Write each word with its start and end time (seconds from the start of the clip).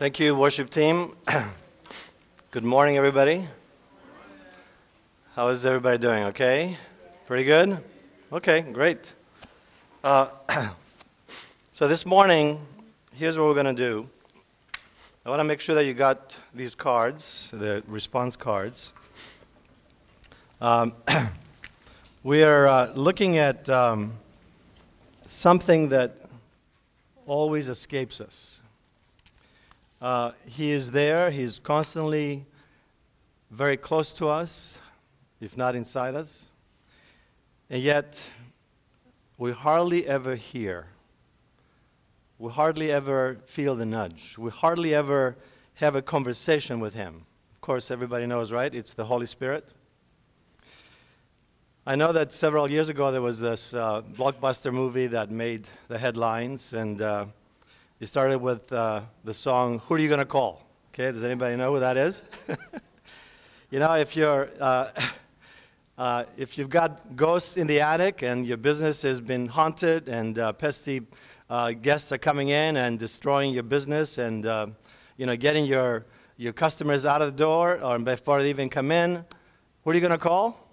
Thank 0.00 0.18
you, 0.18 0.34
worship 0.34 0.70
team. 0.70 1.14
good 2.52 2.64
morning, 2.64 2.96
everybody. 2.96 3.46
How 5.36 5.48
is 5.48 5.66
everybody 5.66 5.98
doing? 5.98 6.22
Okay? 6.22 6.78
Pretty 7.26 7.44
good? 7.44 7.84
Okay, 8.32 8.62
great. 8.62 9.12
Uh, 10.02 10.28
so, 11.72 11.86
this 11.86 12.06
morning, 12.06 12.66
here's 13.14 13.36
what 13.36 13.44
we're 13.44 13.62
going 13.62 13.66
to 13.66 13.74
do. 13.74 14.08
I 15.26 15.28
want 15.28 15.40
to 15.40 15.44
make 15.44 15.60
sure 15.60 15.74
that 15.74 15.84
you 15.84 15.92
got 15.92 16.34
these 16.54 16.74
cards, 16.74 17.50
the 17.52 17.82
response 17.86 18.36
cards. 18.36 18.94
Um, 20.62 20.94
we 22.22 22.42
are 22.42 22.66
uh, 22.66 22.92
looking 22.94 23.36
at 23.36 23.68
um, 23.68 24.14
something 25.26 25.90
that 25.90 26.16
always 27.26 27.68
escapes 27.68 28.22
us. 28.22 28.59
Uh, 30.00 30.32
he 30.46 30.70
is 30.70 30.92
there, 30.92 31.30
He's 31.30 31.58
constantly 31.58 32.46
very 33.50 33.76
close 33.76 34.12
to 34.12 34.28
us, 34.28 34.78
if 35.40 35.56
not 35.56 35.74
inside 35.74 36.14
us. 36.14 36.46
And 37.68 37.82
yet, 37.82 38.26
we 39.36 39.52
hardly 39.52 40.06
ever 40.06 40.36
hear. 40.36 40.86
We 42.38 42.50
hardly 42.50 42.90
ever 42.90 43.40
feel 43.44 43.76
the 43.76 43.84
nudge. 43.84 44.38
We 44.38 44.50
hardly 44.50 44.94
ever 44.94 45.36
have 45.74 45.94
a 45.96 46.02
conversation 46.02 46.80
with 46.80 46.94
Him. 46.94 47.26
Of 47.54 47.60
course, 47.60 47.90
everybody 47.90 48.26
knows, 48.26 48.52
right? 48.52 48.74
It's 48.74 48.94
the 48.94 49.04
Holy 49.04 49.26
Spirit. 49.26 49.68
I 51.86 51.96
know 51.96 52.12
that 52.12 52.32
several 52.32 52.70
years 52.70 52.88
ago 52.88 53.12
there 53.12 53.20
was 53.20 53.40
this 53.40 53.74
uh, 53.74 54.02
blockbuster 54.14 54.72
movie 54.72 55.08
that 55.08 55.30
made 55.30 55.68
the 55.88 55.98
headlines, 55.98 56.72
and 56.72 57.02
uh, 57.02 57.26
it 58.00 58.06
started 58.06 58.38
with 58.38 58.72
uh, 58.72 59.02
the 59.24 59.34
song, 59.34 59.78
Who 59.80 59.94
Are 59.94 59.98
You 59.98 60.08
Gonna 60.08 60.24
Call? 60.24 60.64
Okay, 60.94 61.12
does 61.12 61.22
anybody 61.22 61.54
know 61.54 61.74
who 61.74 61.80
that 61.80 61.98
is? 61.98 62.22
you 63.70 63.78
know, 63.78 63.92
if 63.92 64.16
you're. 64.16 64.48
Uh, 64.58 64.90
uh, 65.98 66.24
if 66.38 66.56
you've 66.56 66.70
got 66.70 67.14
ghosts 67.14 67.58
in 67.58 67.66
the 67.66 67.78
attic 67.78 68.22
and 68.22 68.46
your 68.46 68.56
business 68.56 69.02
has 69.02 69.20
been 69.20 69.46
haunted 69.46 70.08
and 70.08 70.38
uh, 70.38 70.50
pesky 70.50 71.02
uh, 71.50 71.72
guests 71.72 72.10
are 72.10 72.16
coming 72.16 72.48
in 72.48 72.78
and 72.78 72.98
destroying 72.98 73.52
your 73.52 73.62
business 73.62 74.16
and 74.16 74.46
uh, 74.46 74.66
you 75.18 75.26
know 75.26 75.36
getting 75.36 75.66
your, 75.66 76.06
your 76.38 76.54
customers 76.54 77.04
out 77.04 77.20
of 77.20 77.30
the 77.30 77.36
door 77.36 77.82
or 77.82 77.98
before 77.98 78.40
they 78.42 78.48
even 78.48 78.70
come 78.70 78.90
in, 78.90 79.22
who 79.84 79.90
are 79.90 79.94
you 79.94 80.00
going 80.00 80.10
to 80.10 80.16
call? 80.16 80.66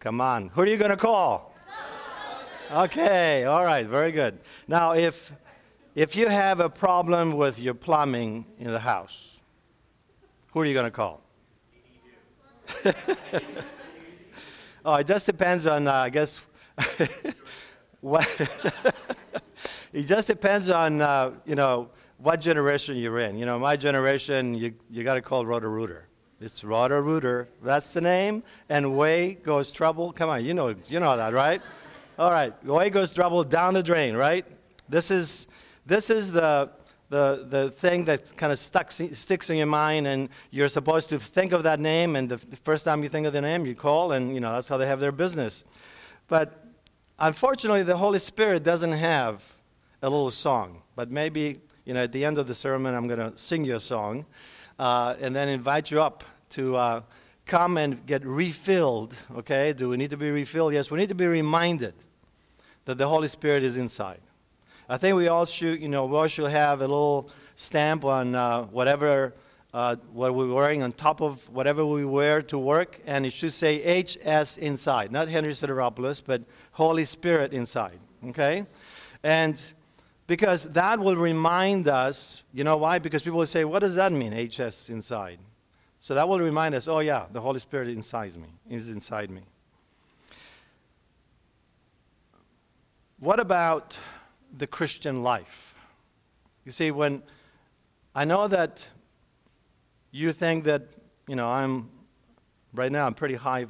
Come 0.00 0.20
on, 0.20 0.48
who 0.48 0.62
are 0.62 0.66
you 0.66 0.76
going 0.76 0.90
to 0.90 0.96
call? 0.96 1.54
Okay, 2.70 3.44
all 3.44 3.64
right, 3.64 3.86
very 3.86 4.12
good. 4.12 4.38
Now, 4.66 4.92
if 4.92 5.32
if 5.98 6.14
you 6.14 6.28
have 6.28 6.60
a 6.60 6.70
problem 6.70 7.32
with 7.32 7.58
your 7.58 7.74
plumbing 7.74 8.46
in 8.60 8.70
the 8.70 8.78
house, 8.78 9.40
who 10.52 10.60
are 10.60 10.64
you 10.64 10.72
going 10.72 10.86
to 10.86 10.92
call? 10.92 11.20
oh, 14.84 14.94
it 14.94 15.08
just 15.08 15.26
depends 15.26 15.66
on, 15.66 15.88
uh, 15.88 15.92
I 15.92 16.08
guess, 16.10 16.46
what. 18.00 18.24
it 19.92 20.04
just 20.04 20.28
depends 20.28 20.70
on, 20.70 21.00
uh, 21.00 21.32
you 21.44 21.56
know, 21.56 21.90
what 22.18 22.40
generation 22.40 22.96
you're 22.96 23.18
in. 23.18 23.36
You 23.36 23.46
know, 23.46 23.58
my 23.58 23.76
generation, 23.76 24.54
you, 24.54 24.74
you 24.88 25.02
got 25.02 25.14
to 25.14 25.20
call 25.20 25.44
Roto-Rooter. 25.44 26.06
It's 26.40 26.62
Roto-Rooter. 26.62 27.48
That's 27.60 27.92
the 27.92 28.02
name. 28.02 28.44
And 28.68 28.84
away 28.84 29.34
goes 29.34 29.72
trouble. 29.72 30.12
Come 30.12 30.30
on, 30.30 30.44
you 30.44 30.54
know, 30.54 30.76
you 30.88 31.00
know 31.00 31.16
that, 31.16 31.32
right? 31.32 31.60
All 32.20 32.30
right, 32.30 32.54
away 32.68 32.88
goes 32.88 33.12
trouble 33.12 33.42
down 33.42 33.74
the 33.74 33.82
drain, 33.82 34.14
right? 34.14 34.46
This 34.88 35.10
is 35.10 35.48
this 35.88 36.10
is 36.10 36.30
the, 36.30 36.70
the, 37.08 37.46
the 37.48 37.70
thing 37.70 38.04
that 38.04 38.36
kind 38.36 38.52
of 38.52 38.58
stuck, 38.58 38.90
sticks 38.90 39.50
in 39.50 39.56
your 39.56 39.66
mind, 39.66 40.06
and 40.06 40.28
you're 40.50 40.68
supposed 40.68 41.08
to 41.08 41.18
think 41.18 41.52
of 41.52 41.62
that 41.62 41.80
name, 41.80 42.14
and 42.14 42.28
the 42.28 42.38
first 42.38 42.84
time 42.84 43.02
you 43.02 43.08
think 43.08 43.26
of 43.26 43.32
the 43.32 43.40
name, 43.40 43.64
you 43.64 43.74
call, 43.74 44.12
and 44.12 44.34
you 44.34 44.40
know 44.40 44.52
that's 44.52 44.68
how 44.68 44.76
they 44.76 44.86
have 44.86 45.00
their 45.00 45.12
business. 45.12 45.64
But 46.28 46.62
unfortunately, 47.18 47.82
the 47.82 47.96
Holy 47.96 48.18
Spirit 48.18 48.62
doesn't 48.62 48.92
have 48.92 49.42
a 50.02 50.10
little 50.10 50.30
song. 50.30 50.82
But 50.94 51.10
maybe 51.10 51.60
you 51.86 51.94
know 51.94 52.02
at 52.04 52.12
the 52.12 52.24
end 52.24 52.36
of 52.36 52.46
the 52.46 52.54
sermon, 52.54 52.94
I'm 52.94 53.08
going 53.08 53.32
to 53.32 53.36
sing 53.38 53.64
you 53.64 53.76
a 53.76 53.80
song, 53.80 54.26
uh, 54.78 55.14
and 55.20 55.34
then 55.34 55.48
invite 55.48 55.90
you 55.90 56.02
up 56.02 56.22
to. 56.50 56.76
Uh, 56.76 57.00
come 57.46 57.78
and 57.78 58.04
get 58.04 58.26
refilled, 58.26 59.14
okay? 59.34 59.72
Do 59.72 59.88
we 59.88 59.96
need 59.96 60.10
to 60.10 60.18
be 60.18 60.30
refilled? 60.30 60.74
Yes, 60.74 60.90
we 60.90 60.98
need 60.98 61.08
to 61.08 61.14
be 61.14 61.26
reminded 61.26 61.94
that 62.84 62.98
the 62.98 63.08
Holy 63.08 63.26
Spirit 63.26 63.62
is 63.62 63.78
inside. 63.78 64.20
I 64.90 64.96
think 64.96 65.16
we 65.16 65.28
all 65.28 65.44
should, 65.44 65.82
you 65.82 65.88
know, 65.88 66.06
we 66.06 66.16
all 66.16 66.26
should 66.26 66.50
have 66.50 66.80
a 66.80 66.88
little 66.88 67.28
stamp 67.56 68.06
on 68.06 68.34
uh, 68.34 68.62
whatever 68.64 69.34
uh, 69.74 69.96
what 70.12 70.34
we're 70.34 70.52
wearing 70.52 70.82
on 70.82 70.92
top 70.92 71.20
of 71.20 71.46
whatever 71.50 71.84
we 71.84 72.06
wear 72.06 72.40
to 72.40 72.58
work, 72.58 72.98
and 73.04 73.26
it 73.26 73.32
should 73.34 73.52
say 73.52 74.02
HS 74.02 74.56
inside, 74.56 75.12
not 75.12 75.28
Henry 75.28 75.52
Sideropoulos, 75.52 76.22
but 76.24 76.42
Holy 76.72 77.04
Spirit 77.04 77.52
inside. 77.52 77.98
Okay, 78.28 78.64
and 79.22 79.62
because 80.26 80.64
that 80.64 80.98
will 80.98 81.16
remind 81.16 81.86
us, 81.86 82.42
you 82.54 82.64
know 82.64 82.78
why? 82.78 82.98
Because 82.98 83.22
people 83.22 83.40
will 83.40 83.46
say, 83.46 83.66
"What 83.66 83.80
does 83.80 83.94
that 83.96 84.10
mean, 84.10 84.32
HS 84.32 84.88
inside?" 84.88 85.38
So 86.00 86.14
that 86.14 86.26
will 86.26 86.40
remind 86.40 86.74
us, 86.74 86.88
"Oh 86.88 87.00
yeah, 87.00 87.26
the 87.30 87.42
Holy 87.42 87.60
Spirit 87.60 87.88
inside 87.88 88.36
me 88.36 88.48
is 88.70 88.88
inside 88.88 89.30
me." 89.30 89.42
What 93.18 93.38
about 93.38 93.98
the 94.58 94.66
Christian 94.66 95.22
life. 95.22 95.74
You 96.64 96.72
see, 96.72 96.90
when 96.90 97.22
I 98.14 98.24
know 98.24 98.48
that 98.48 98.86
you 100.10 100.32
think 100.32 100.64
that, 100.64 100.82
you 101.26 101.36
know, 101.36 101.48
I'm 101.48 101.88
right 102.74 102.90
now, 102.90 103.06
I'm 103.06 103.14
pretty 103.14 103.36
high 103.36 103.66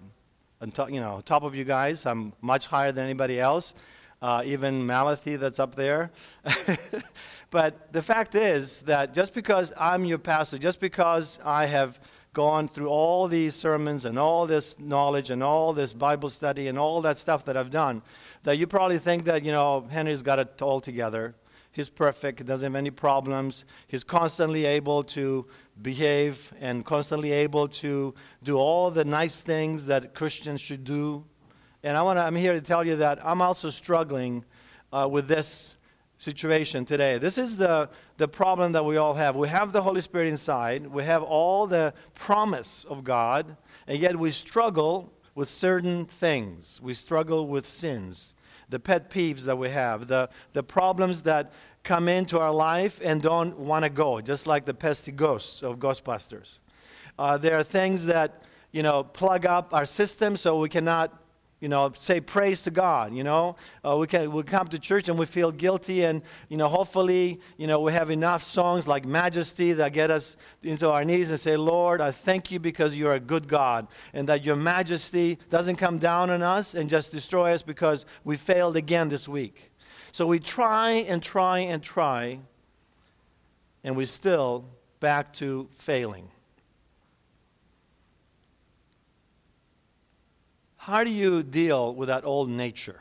you 0.61 1.01
know, 1.01 1.23
top 1.25 1.45
of 1.45 1.55
you 1.55 1.65
guys. 1.65 2.05
I'm 2.05 2.33
much 2.41 2.67
higher 2.67 2.91
than 2.91 3.05
anybody 3.05 3.41
else, 3.41 3.75
uh, 4.21 4.43
even 4.45 4.83
Malathi 4.83 5.39
that's 5.39 5.61
up 5.61 5.77
there. 5.77 6.11
but 7.51 7.93
the 7.93 8.03
fact 8.03 8.35
is 8.35 8.81
that 8.83 9.15
just 9.15 9.35
because 9.35 9.73
I'm 9.79 10.05
your 10.05 10.19
pastor, 10.19 10.59
just 10.59 10.81
because 10.81 11.39
I 11.45 11.67
have 11.67 12.01
gone 12.33 12.69
through 12.69 12.89
all 12.89 13.29
these 13.29 13.55
sermons 13.55 14.05
and 14.05 14.19
all 14.19 14.47
this 14.47 14.79
knowledge 14.79 15.31
and 15.31 15.43
all 15.43 15.73
this 15.73 15.93
Bible 15.93 16.29
study 16.29 16.67
and 16.69 16.79
all 16.79 17.01
that 17.03 17.19
stuff 17.19 17.45
that 17.45 17.57
I've 17.57 17.71
done, 17.71 18.03
that 18.45 18.59
you 18.59 18.67
probably 18.67 18.99
think 18.99 19.25
that, 19.25 19.43
you 19.45 19.53
know, 19.53 19.87
Henry's 19.91 20.23
got 20.23 20.39
it 20.39 20.63
all 20.63 20.81
together. 20.81 21.35
He's 21.71 21.89
perfect, 21.89 22.45
doesn't 22.45 22.73
have 22.73 22.77
any 22.77 22.91
problems. 22.91 23.65
He's 23.87 24.03
constantly 24.03 24.65
able 24.65 25.05
to 25.05 25.47
behave 25.81 26.53
and 26.61 26.85
constantly 26.85 27.31
able 27.31 27.69
to 27.69 28.15
do 28.43 28.57
all 28.57 28.91
the 28.91 29.05
nice 29.05 29.43
things 29.43 29.87
that 29.87 30.15
Christians 30.15 30.61
should 30.61 30.85
do. 30.85 31.25
And 31.83 31.97
I 31.97 32.03
want 32.03 32.19
to, 32.19 32.23
I'm 32.23 32.35
here 32.35 32.55
to 32.55 32.61
tell 32.61 32.85
you 32.85 32.97
that 32.97 33.25
I'm 33.25 33.41
also 33.41 33.71
struggling 33.71 34.45
uh, 34.93 35.09
with 35.11 35.29
this 35.29 35.77
situation 36.17 36.85
today. 36.85 37.19
This 37.19 37.39
is 37.39 37.57
the, 37.57 37.89
the 38.17 38.27
problem 38.27 38.73
that 38.73 38.85
we 38.85 38.97
all 38.97 39.15
have. 39.15 39.37
We 39.37 39.49
have 39.49 39.73
the 39.73 39.83
Holy 39.83 40.01
Spirit 40.01 40.27
inside, 40.27 40.87
we 40.89 41.05
have 41.05 41.23
all 41.23 41.67
the 41.69 41.95
promise 42.15 42.85
of 42.89 43.05
God, 43.05 43.57
and 43.87 43.99
yet 43.99 44.19
we 44.19 44.33
struggle 44.33 45.13
with 45.39 45.49
certain 45.49 46.05
things. 46.05 46.81
We 46.83 46.95
struggle 46.95 47.47
with 47.47 47.65
sins, 47.65 48.35
the 48.69 48.81
pet 48.81 49.09
peeves 49.09 49.43
that 49.43 49.57
we 49.57 49.69
have, 49.71 50.09
the, 50.09 50.29
the 50.53 50.65
problems 50.65 51.23
that 51.23 51.53
come 51.85 52.09
into 52.09 52.41
our 52.41 52.51
life 52.53 53.01
and 53.05 53.23
don't 53.23 53.57
want 53.57 53.85
to 53.85 53.89
go, 53.89 54.21
just 54.21 54.49
like 54.49 54.65
the 54.65 54.75
pesky 54.75 55.13
ghosts 55.13 55.63
of 55.63 55.79
Ghostbusters. 55.79 56.59
Uh, 57.17 57.39
there 57.39 57.57
are 57.57 57.63
things 57.63 58.07
that, 58.07 58.43
you 58.73 58.83
know, 58.83 59.05
plug 59.05 59.47
up 59.47 59.73
our 59.73 59.87
system 59.87 60.37
so 60.37 60.59
we 60.59 60.69
cannot 60.69 61.17
you 61.61 61.69
know, 61.69 61.93
say 61.99 62.21
praise 62.21 62.63
to 62.63 62.71
God, 62.71 63.13
you 63.13 63.25
know. 63.25 63.57
Uh, 63.85 63.97
we, 63.97 64.07
can, 64.07 64.31
we 64.31 64.43
come 64.45 64.69
to 64.69 64.79
church 64.79 65.09
and 65.09 65.19
we 65.19 65.27
feel 65.27 65.51
guilty 65.51 66.05
and, 66.05 66.23
you 66.49 66.57
know, 66.57 66.69
hopefully, 66.69 67.41
you 67.57 67.67
know, 67.67 67.81
we 67.81 67.93
have 67.93 68.11
enough 68.11 68.45
songs 68.45 68.87
like 68.87 69.05
Majesty 69.05 69.73
that 69.73 69.93
get 69.93 70.11
us 70.11 70.37
into 70.63 70.89
our 70.89 71.05
knees 71.05 71.31
and 71.31 71.41
say, 71.41 71.57
Lord, 71.57 72.01
I 72.01 72.13
thank 72.13 72.53
you 72.53 72.61
because 72.61 72.97
you're 72.97 73.15
a 73.15 73.21
good 73.21 73.49
God 73.49 73.89
and 74.13 74.29
that 74.29 74.45
your 74.45 74.57
majesty 74.57 75.39
doesn't 75.51 75.77
come 75.77 75.99
down 75.99 76.31
on 76.31 76.43
us 76.43 76.75
and 76.75 76.89
just 76.89 77.11
destroy 77.11 77.53
us 77.53 77.63
because 77.63 78.07
we 78.23 78.37
failed 78.37 78.77
again 78.77 79.09
this 79.09 79.29
week. 79.29 79.73
So 80.13 80.27
we 80.27 80.39
try 80.39 80.91
and 80.91 81.23
try 81.23 81.59
and 81.59 81.83
try 81.83 82.39
and 83.83 83.97
we 83.97 84.07
still 84.07 84.65
back 85.01 85.33
to 85.35 85.69
failing. 85.73 86.29
How 90.89 91.05
do 91.05 91.11
you 91.11 91.43
deal 91.43 91.95
with 91.95 92.09
that 92.09 92.25
old 92.25 92.49
nature, 92.49 92.99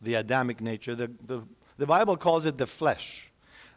the 0.00 0.14
Adamic 0.14 0.60
nature? 0.60 0.96
The, 0.96 1.12
the, 1.24 1.42
the 1.78 1.86
Bible 1.86 2.16
calls 2.16 2.44
it 2.44 2.58
the 2.58 2.66
flesh. 2.66 3.30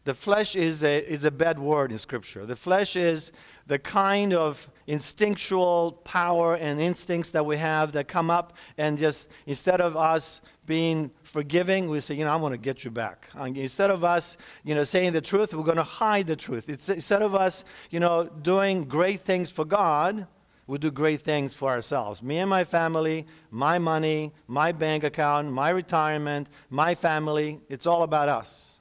The 0.05 0.15
flesh 0.15 0.55
is 0.55 0.83
a, 0.83 0.99
is 1.07 1.23
a 1.23 1.29
bad 1.29 1.59
word 1.59 1.91
in 1.91 1.99
Scripture. 1.99 2.47
The 2.47 2.55
flesh 2.55 2.95
is 2.95 3.31
the 3.67 3.77
kind 3.77 4.33
of 4.33 4.67
instinctual 4.87 5.91
power 6.03 6.55
and 6.55 6.81
instincts 6.81 7.29
that 7.29 7.45
we 7.45 7.57
have 7.57 7.91
that 7.91 8.07
come 8.07 8.31
up 8.31 8.57
and 8.79 8.97
just, 8.97 9.27
instead 9.45 9.81
of 9.81 9.95
us 9.95 10.41
being 10.65 11.11
forgiving, 11.21 11.89
we 11.89 11.99
say, 11.99 12.15
you 12.15 12.23
know, 12.25 12.33
I 12.33 12.37
want 12.37 12.53
to 12.53 12.57
get 12.57 12.83
you 12.83 12.89
back. 12.89 13.29
Instead 13.37 13.91
of 13.91 14.03
us, 14.03 14.35
you 14.63 14.73
know, 14.73 14.83
saying 14.83 15.13
the 15.13 15.21
truth, 15.21 15.53
we're 15.53 15.61
going 15.63 15.77
to 15.77 15.83
hide 15.83 16.25
the 16.25 16.35
truth. 16.35 16.69
It's, 16.69 16.89
instead 16.89 17.21
of 17.21 17.35
us, 17.35 17.65
you 17.91 17.99
know, 17.99 18.23
doing 18.23 18.81
great 18.85 19.21
things 19.21 19.51
for 19.51 19.63
God, 19.63 20.25
we 20.65 20.77
do 20.77 20.91
great 20.91 21.21
things 21.21 21.53
for 21.53 21.69
ourselves. 21.69 22.21
Me 22.23 22.37
and 22.37 22.49
my 22.49 22.63
family, 22.63 23.25
my 23.51 23.77
money, 23.79 24.31
my 24.47 24.71
bank 24.71 25.03
account, 25.03 25.51
my 25.51 25.69
retirement, 25.69 26.47
my 26.69 26.95
family, 26.95 27.59
it's 27.69 27.85
all 27.85 28.03
about 28.03 28.29
us. 28.29 28.75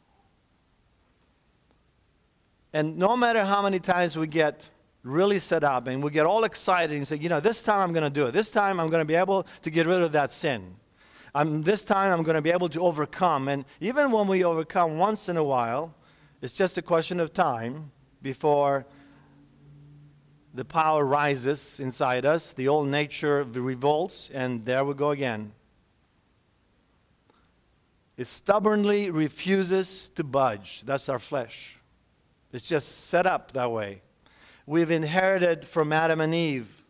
And 2.72 2.96
no 2.96 3.16
matter 3.16 3.44
how 3.44 3.62
many 3.62 3.80
times 3.80 4.16
we 4.16 4.26
get 4.26 4.68
really 5.02 5.38
set 5.38 5.64
up 5.64 5.88
and 5.88 6.02
we 6.02 6.10
get 6.10 6.24
all 6.24 6.44
excited 6.44 6.96
and 6.96 7.06
say, 7.06 7.16
you 7.16 7.28
know, 7.28 7.40
this 7.40 7.60
time 7.62 7.80
I'm 7.80 7.92
going 7.92 8.04
to 8.04 8.20
do 8.20 8.26
it. 8.26 8.32
This 8.32 8.50
time 8.50 8.78
I'm 8.78 8.88
going 8.88 9.00
to 9.00 9.06
be 9.06 9.16
able 9.16 9.46
to 9.62 9.70
get 9.70 9.86
rid 9.86 10.00
of 10.00 10.12
that 10.12 10.30
sin. 10.30 10.76
Um, 11.34 11.62
this 11.62 11.82
time 11.82 12.12
I'm 12.12 12.22
going 12.22 12.36
to 12.36 12.42
be 12.42 12.50
able 12.50 12.68
to 12.70 12.80
overcome. 12.80 13.48
And 13.48 13.64
even 13.80 14.10
when 14.10 14.28
we 14.28 14.44
overcome 14.44 14.98
once 14.98 15.28
in 15.28 15.36
a 15.36 15.44
while, 15.44 15.94
it's 16.40 16.52
just 16.52 16.78
a 16.78 16.82
question 16.82 17.20
of 17.20 17.32
time 17.32 17.90
before 18.20 18.86
the 20.54 20.64
power 20.64 21.04
rises 21.04 21.80
inside 21.80 22.26
us, 22.26 22.52
the 22.52 22.68
old 22.68 22.88
nature 22.88 23.42
revolts, 23.44 24.30
and 24.32 24.64
there 24.64 24.84
we 24.84 24.94
go 24.94 25.10
again. 25.10 25.52
It 28.16 28.26
stubbornly 28.26 29.10
refuses 29.10 30.10
to 30.10 30.24
budge. 30.24 30.82
That's 30.82 31.08
our 31.08 31.18
flesh. 31.18 31.78
It's 32.52 32.68
just 32.68 33.06
set 33.06 33.26
up 33.26 33.52
that 33.52 33.70
way. 33.70 34.02
We've 34.66 34.90
inherited 34.90 35.64
from 35.64 35.92
Adam 35.92 36.20
and 36.20 36.34
Eve. 36.34 36.82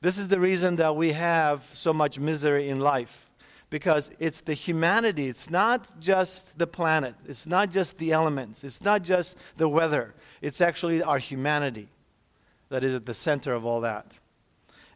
This 0.00 0.16
is 0.16 0.28
the 0.28 0.38
reason 0.38 0.76
that 0.76 0.94
we 0.94 1.12
have 1.12 1.68
so 1.74 1.92
much 1.92 2.18
misery 2.18 2.68
in 2.68 2.80
life 2.80 3.28
because 3.68 4.10
it's 4.18 4.40
the 4.40 4.54
humanity. 4.54 5.28
It's 5.28 5.50
not 5.50 6.00
just 6.00 6.56
the 6.56 6.66
planet, 6.66 7.16
it's 7.26 7.46
not 7.46 7.70
just 7.70 7.98
the 7.98 8.12
elements, 8.12 8.64
it's 8.64 8.82
not 8.82 9.02
just 9.02 9.36
the 9.56 9.68
weather. 9.68 10.14
It's 10.40 10.60
actually 10.60 11.02
our 11.02 11.18
humanity 11.18 11.88
that 12.70 12.82
is 12.82 12.94
at 12.94 13.06
the 13.06 13.14
center 13.14 13.52
of 13.52 13.66
all 13.66 13.82
that. 13.82 14.18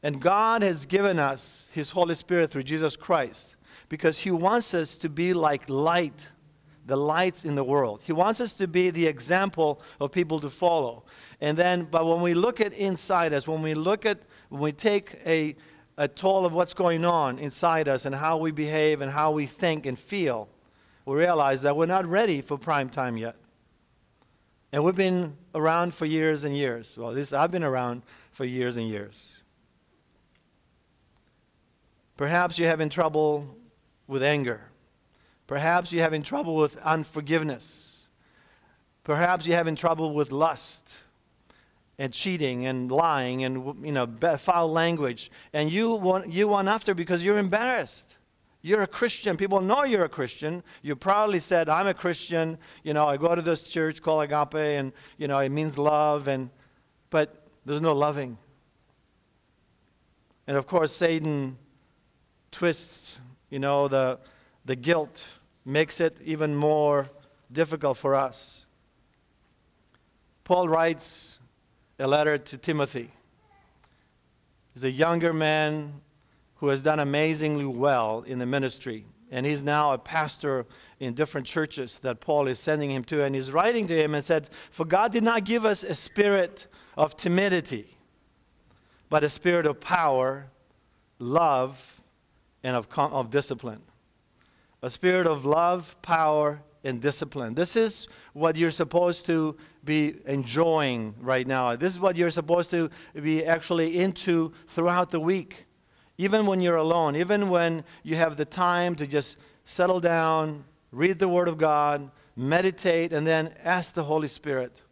And 0.03 0.21
God 0.21 0.63
has 0.63 0.87
given 0.87 1.19
us 1.19 1.69
His 1.73 1.91
Holy 1.91 2.15
Spirit 2.15 2.51
through 2.51 2.65
Jesus 2.65 2.97
Christ 2.97 3.57
because 3.89 4.21
He 4.21 4.31
wants 4.31 4.73
us 4.75 4.97
to 4.97 5.09
be 5.09 5.35
like 5.35 5.69
light 5.69 6.31
the 6.87 6.97
lights 6.97 7.45
in 7.45 7.55
the 7.55 7.65
world. 7.65 8.01
He 8.05 8.13
wants 8.13 8.41
us 8.41 8.55
to 8.55 8.69
be 8.69 8.91
the 8.91 9.07
example 9.07 9.81
of 10.01 10.13
people 10.13 10.39
to 10.41 10.51
follow. 10.51 11.05
And 11.41 11.57
then, 11.57 11.89
but 11.91 12.05
when 12.07 12.21
we 12.21 12.35
look 12.35 12.61
at 12.61 12.73
inside 12.73 13.33
us, 13.33 13.49
when 13.49 13.63
we 13.63 13.75
look 13.75 14.05
at, 14.05 14.19
when 14.51 14.61
we 14.61 14.73
take 14.73 15.19
a, 15.25 15.57
a 15.97 16.09
toll 16.09 16.45
of 16.45 16.53
what's 16.53 16.75
going 16.75 17.05
on 17.05 17.39
inside 17.39 17.89
us 17.89 18.05
and 18.05 18.15
how 18.15 18.37
we 18.37 18.51
behave 18.51 19.01
and 19.01 19.13
how 19.13 19.31
we 19.33 19.47
think 19.47 19.87
and 19.87 19.99
feel, 19.99 20.49
we 21.07 21.17
realize 21.17 21.63
that 21.63 21.77
we're 21.77 21.87
not 21.87 22.07
ready 22.07 22.41
for 22.41 22.59
prime 22.59 22.89
time 22.89 23.17
yet. 23.17 23.37
And 24.75 24.83
we've 24.83 24.97
been 24.97 25.37
around 25.55 25.95
for 25.95 26.05
years 26.05 26.43
and 26.43 26.57
years. 26.57 26.99
Well, 26.99 27.13
this, 27.13 27.33
I've 27.33 27.53
been 27.53 27.63
around 27.63 28.03
for 28.33 28.45
years 28.45 28.77
and 28.77 28.89
years. 28.89 29.37
Perhaps 32.17 32.59
you're 32.59 32.69
having 32.69 32.89
trouble 32.89 33.57
with 34.09 34.21
anger. 34.21 34.63
Perhaps 35.47 35.93
you're 35.93 36.03
having 36.03 36.25
trouble 36.25 36.57
with 36.57 36.77
unforgiveness. 36.79 38.09
Perhaps 39.05 39.47
you're 39.47 39.57
having 39.57 39.77
trouble 39.77 40.13
with 40.13 40.33
lust 40.33 40.97
and 41.97 42.13
cheating 42.13 42.67
and 42.67 42.91
lying 42.91 43.45
and 43.45 43.87
you 43.87 43.93
know 43.93 44.09
foul 44.39 44.73
language 44.73 45.31
and 45.53 45.71
you 45.71 45.95
want 45.95 46.33
you 46.33 46.49
want 46.49 46.67
after 46.67 46.95
because 46.95 47.25
you're 47.25 47.39
embarrassed 47.39 48.17
you're 48.65 48.83
a 48.83 48.87
christian 48.87 49.37
people 49.37 49.61
know 49.61 49.85
you're 49.85 50.05
a 50.05 50.09
christian 50.09 50.63
you 50.83 50.97
proudly 50.97 51.39
said 51.39 51.69
i'm 51.69 51.87
a 51.87 51.95
christian 51.95 52.59
you 52.83 52.93
know 52.93 53.07
i 53.07 53.17
go 53.17 53.35
to 53.35 53.43
this 53.43 53.63
church 53.65 54.03
called 54.03 54.25
agape 54.25 54.55
and 54.55 54.93
you 55.19 55.29
know 55.29 55.39
it 55.39 55.51
means 55.51 55.79
love 55.79 56.27
and 56.27 56.51
but 57.11 57.47
there's 57.65 57.81
no 57.81 57.93
loving 57.93 58.37
and 60.47 60.57
of 60.57 60.67
course 60.67 60.93
satan 60.93 61.57
twists 62.51 63.21
you 63.51 63.61
know 63.61 63.87
the 63.87 64.19
the 64.65 64.75
guilt 64.75 65.29
makes 65.65 66.01
it 66.01 66.19
even 66.25 66.55
more 66.55 67.11
difficult 67.51 67.97
for 67.97 68.15
us. 68.15 68.67
Paul 70.43 70.69
writes 70.69 71.39
a 71.99 72.07
letter 72.07 72.37
to 72.37 72.57
Timothy. 72.57 73.11
He's 74.75 74.85
a 74.85 74.91
younger 74.91 75.33
man 75.33 76.01
who 76.65 76.71
has 76.71 76.81
done 76.81 76.99
amazingly 76.99 77.67
well 77.67 78.25
in 78.27 78.39
the 78.39 78.47
ministry. 78.47 79.05
And 79.31 79.45
he's 79.45 79.63
now 79.63 79.93
a 79.93 79.99
pastor 79.99 80.65
in 80.99 81.13
different 81.13 81.47
churches 81.47 81.99
that 81.99 82.21
Paul 82.21 82.49
is 82.49 82.59
sending 82.59 82.91
him 82.91 83.05
to. 83.05 83.23
And 83.23 83.35
he's 83.35 83.53
writing 83.53 83.87
to 83.89 83.95
him 83.95 84.15
and 84.15 84.25
said, 84.25 84.49
For 84.71 84.87
God 84.87 85.13
did 85.13 85.23
not 85.23 85.45
give 85.45 85.67
us 85.67 85.85
a 85.85 85.95
spirit 85.95 86.67
of 86.97 87.19
timidity, 87.19 87.99
but 89.11 89.23
a 89.23 89.29
spirit 89.29 89.67
of 89.67 89.79
power, 89.79 90.47
love, 91.19 92.03
and 92.63 92.75
of, 92.75 92.89
of 92.97 93.31
discipline 93.31 93.83
a 94.81 94.89
spirit 94.89 95.27
of 95.27 95.45
love, 95.45 95.97
power, 96.01 96.63
and 96.83 97.01
discipline. 97.01 97.55
This 97.55 97.77
is 97.77 98.09
what 98.33 98.57
you're 98.57 98.71
supposed 98.71 99.27
to 99.27 99.57
be 99.85 100.17
enjoying 100.27 101.15
right 101.21 101.47
now. 101.47 101.77
This 101.77 101.93
is 101.93 102.01
what 102.01 102.17
you're 102.17 102.31
supposed 102.31 102.71
to 102.71 102.89
be 103.15 103.45
actually 103.45 103.99
into 103.99 104.53
throughout 104.67 105.11
the 105.11 105.21
week. 105.21 105.67
Even 106.17 106.47
when 106.47 106.61
you're 106.61 106.77
alone, 106.77 107.17
even 107.17 107.49
when 107.49 107.85
you 108.03 108.17
have 108.17 108.37
the 108.37 108.45
time 108.45 108.95
to 108.97 109.07
just 109.07 109.37
settle 109.65 110.01
down, 110.01 110.65
read 110.93 111.19
the 111.19 111.29
Word 111.29 111.49
of 111.49 111.59
God, 111.59 112.11
meditate, 112.37 113.13
and 113.13 113.27
then 113.27 113.55
ask 113.63 113.95
the 113.95 114.05
Holy 114.05 114.29
Spirit, 114.29 114.83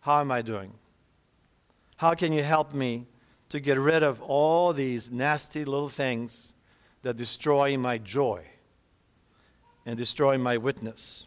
How 0.00 0.20
am 0.20 0.30
I 0.30 0.42
doing? 0.42 0.72
How 1.96 2.14
can 2.14 2.32
you 2.32 2.42
help 2.42 2.72
me 2.72 3.06
to 3.50 3.60
get 3.60 3.78
rid 3.78 4.02
of 4.02 4.20
all 4.22 4.72
these 4.72 5.10
nasty 5.10 5.64
little 5.64 5.88
things 5.88 6.52
that 7.02 7.16
destroy 7.16 7.76
my 7.76 7.98
joy? 7.98 8.44
and 9.86 9.96
destroy 9.96 10.38
my 10.38 10.56
witness. 10.56 11.26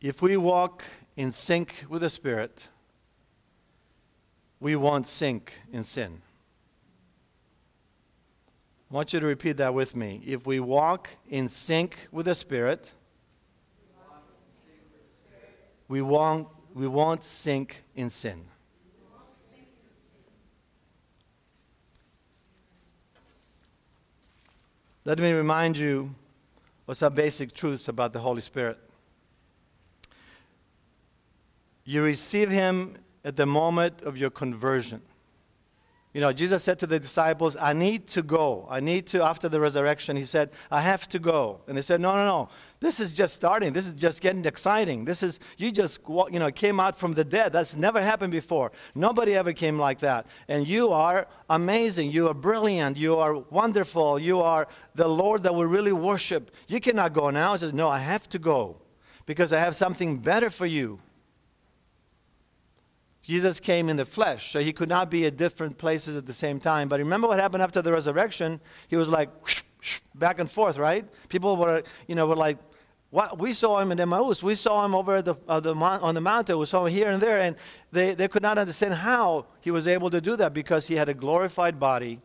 If 0.00 0.22
we 0.22 0.36
walk 0.36 0.84
in 1.16 1.32
sync 1.32 1.84
with 1.88 2.00
the 2.00 2.08
Spirit, 2.08 2.68
we 4.60 4.76
won't 4.76 5.08
sink 5.08 5.54
in 5.72 5.82
sin. 5.82 6.20
I 8.90 8.94
want 8.94 9.12
you 9.12 9.20
to 9.20 9.26
repeat 9.26 9.56
that 9.56 9.72
with 9.72 9.96
me. 9.96 10.20
If 10.26 10.46
we 10.46 10.60
walk 10.60 11.08
in 11.28 11.48
sync 11.48 12.08
with 12.12 12.26
the 12.26 12.34
Spirit, 12.34 12.90
we 15.88 16.02
won't, 16.02 16.48
we 16.74 16.86
won't 16.86 17.24
sink 17.24 17.82
in 17.96 18.10
sin. 18.10 18.44
Let 25.04 25.18
me 25.18 25.32
remind 25.32 25.78
you 25.78 26.14
of 26.86 26.96
some 26.96 27.14
basic 27.14 27.54
truths 27.54 27.88
about 27.88 28.12
the 28.12 28.18
Holy 28.18 28.40
Spirit. 28.40 28.78
You 31.84 32.02
receive 32.02 32.50
Him 32.50 32.96
at 33.24 33.36
the 33.36 33.46
moment 33.46 34.02
of 34.02 34.16
your 34.16 34.30
conversion. 34.30 35.02
You 36.12 36.20
know, 36.20 36.32
Jesus 36.32 36.64
said 36.64 36.80
to 36.80 36.88
the 36.88 36.98
disciples, 36.98 37.56
I 37.56 37.72
need 37.72 38.08
to 38.08 38.22
go. 38.22 38.66
I 38.68 38.80
need 38.80 39.06
to, 39.08 39.22
after 39.22 39.48
the 39.48 39.60
resurrection, 39.60 40.16
He 40.16 40.24
said, 40.24 40.50
I 40.68 40.80
have 40.80 41.08
to 41.10 41.20
go. 41.20 41.60
And 41.68 41.76
they 41.76 41.82
said, 41.82 42.00
No, 42.00 42.16
no, 42.16 42.24
no. 42.24 42.48
This 42.80 42.98
is 42.98 43.12
just 43.12 43.34
starting. 43.34 43.72
This 43.72 43.86
is 43.86 43.94
just 43.94 44.20
getting 44.20 44.44
exciting. 44.44 45.04
This 45.04 45.22
is, 45.22 45.38
you 45.56 45.70
just, 45.70 46.00
you 46.08 46.40
know, 46.40 46.50
came 46.50 46.80
out 46.80 46.98
from 46.98 47.12
the 47.12 47.22
dead. 47.22 47.52
That's 47.52 47.76
never 47.76 48.02
happened 48.02 48.32
before. 48.32 48.72
Nobody 48.96 49.36
ever 49.36 49.52
came 49.52 49.78
like 49.78 50.00
that. 50.00 50.26
And 50.48 50.66
you 50.66 50.90
are 50.90 51.28
amazing. 51.48 52.10
You 52.10 52.26
are 52.26 52.34
brilliant. 52.34 52.96
You 52.96 53.16
are 53.18 53.34
wonderful. 53.34 54.18
You 54.18 54.40
are 54.40 54.66
the 54.96 55.06
Lord 55.06 55.44
that 55.44 55.54
we 55.54 55.64
really 55.64 55.92
worship. 55.92 56.50
You 56.66 56.80
cannot 56.80 57.12
go 57.12 57.30
now. 57.30 57.52
He 57.52 57.58
says, 57.58 57.72
No, 57.72 57.88
I 57.88 58.00
have 58.00 58.28
to 58.30 58.40
go 58.40 58.78
because 59.26 59.52
I 59.52 59.60
have 59.60 59.76
something 59.76 60.18
better 60.18 60.50
for 60.50 60.66
you. 60.66 60.98
Jesus 63.30 63.60
came 63.60 63.88
in 63.88 63.96
the 63.96 64.04
flesh, 64.04 64.50
so 64.50 64.58
he 64.58 64.72
could 64.72 64.88
not 64.88 65.08
be 65.08 65.24
at 65.24 65.36
different 65.36 65.78
places 65.78 66.16
at 66.16 66.26
the 66.26 66.32
same 66.32 66.58
time. 66.58 66.88
But 66.88 66.98
remember 66.98 67.28
what 67.28 67.38
happened 67.38 67.62
after 67.62 67.80
the 67.80 67.92
resurrection? 67.92 68.60
He 68.88 68.96
was 68.96 69.08
like 69.08 69.30
whoosh, 69.42 69.62
whoosh, 69.78 70.00
back 70.16 70.40
and 70.40 70.50
forth, 70.50 70.78
right? 70.78 71.06
People 71.28 71.56
were, 71.56 71.84
you 72.08 72.16
know, 72.16 72.26
were 72.26 72.34
like, 72.34 72.58
what? 73.10 73.38
We 73.38 73.52
saw 73.52 73.78
him 73.78 73.92
in 73.92 74.00
Emmaus. 74.00 74.42
We 74.42 74.56
saw 74.56 74.84
him 74.84 74.96
over 74.96 75.22
the, 75.22 75.36
uh, 75.46 75.60
the, 75.60 75.76
on 75.76 76.16
the 76.16 76.20
mountain. 76.20 76.58
We 76.58 76.66
saw 76.66 76.86
him 76.86 76.92
here 76.92 77.08
and 77.08 77.22
there. 77.22 77.38
And 77.38 77.54
they, 77.92 78.14
they 78.14 78.26
could 78.26 78.42
not 78.42 78.58
understand 78.58 78.94
how 78.94 79.46
he 79.60 79.70
was 79.70 79.86
able 79.86 80.10
to 80.10 80.20
do 80.20 80.34
that 80.34 80.52
because 80.52 80.88
he 80.88 80.96
had 80.96 81.08
a 81.08 81.14
glorified 81.14 81.78
body 81.78 82.20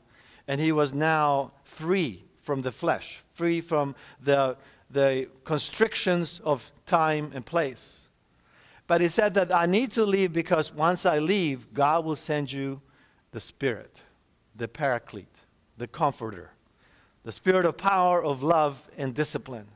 and 0.47 0.59
he 0.59 0.71
was 0.71 0.91
now 0.91 1.51
free 1.63 2.25
from 2.41 2.63
the 2.63 2.71
flesh, 2.71 3.21
free 3.31 3.62
from 3.62 3.93
the, 4.24 4.57
the 4.89 5.27
constrictions 5.43 6.41
of 6.43 6.71
time 6.88 7.31
and 7.35 7.45
place. 7.45 8.04
But 8.88 9.01
he 9.01 9.10
said 9.10 9.34
that 9.34 9.54
I 9.54 9.65
need 9.65 9.92
to 9.94 10.06
leave 10.06 10.32
because 10.32 10.74
once 10.74 11.06
I 11.06 11.20
leave, 11.20 11.74
God 11.74 12.06
will 12.06 12.15
send 12.15 12.51
you 12.51 12.82
the 13.32 13.39
Spirit, 13.39 14.01
the 14.56 14.68
Paraclete, 14.68 15.42
the 15.77 15.88
Comforter, 15.88 16.51
the 17.24 17.32
Spirit 17.32 17.65
of 17.65 17.77
power, 17.77 18.24
of 18.24 18.44
love, 18.44 18.88
and 18.98 19.13
discipline. 19.13 19.68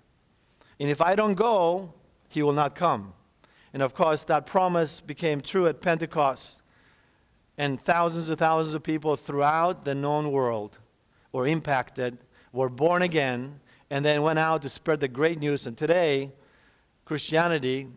And 0.79 0.89
if 0.89 1.01
I 1.01 1.15
don't 1.15 1.33
go, 1.33 1.93
he 2.29 2.43
will 2.43 2.53
not 2.53 2.75
come. 2.75 3.13
And 3.73 3.81
of 3.81 3.93
course, 3.93 4.23
that 4.25 4.45
promise 4.45 5.01
became 5.01 5.41
true 5.41 5.67
at 5.67 5.81
Pentecost. 5.81 6.61
And 7.57 7.81
thousands 7.83 8.29
and 8.29 8.37
thousands 8.37 8.75
of 8.75 8.83
people 8.83 9.15
throughout 9.15 9.83
the 9.83 9.95
known 9.95 10.31
world 10.31 10.77
were 11.31 11.47
impacted, 11.47 12.19
were 12.53 12.69
born 12.69 13.01
again, 13.01 13.59
and 13.89 14.05
then 14.05 14.21
went 14.21 14.39
out 14.39 14.61
to 14.61 14.69
spread 14.69 14.99
the 14.99 15.07
great 15.07 15.39
news. 15.39 15.67
And 15.67 15.77
today, 15.77 16.31
Christianity, 17.05 17.87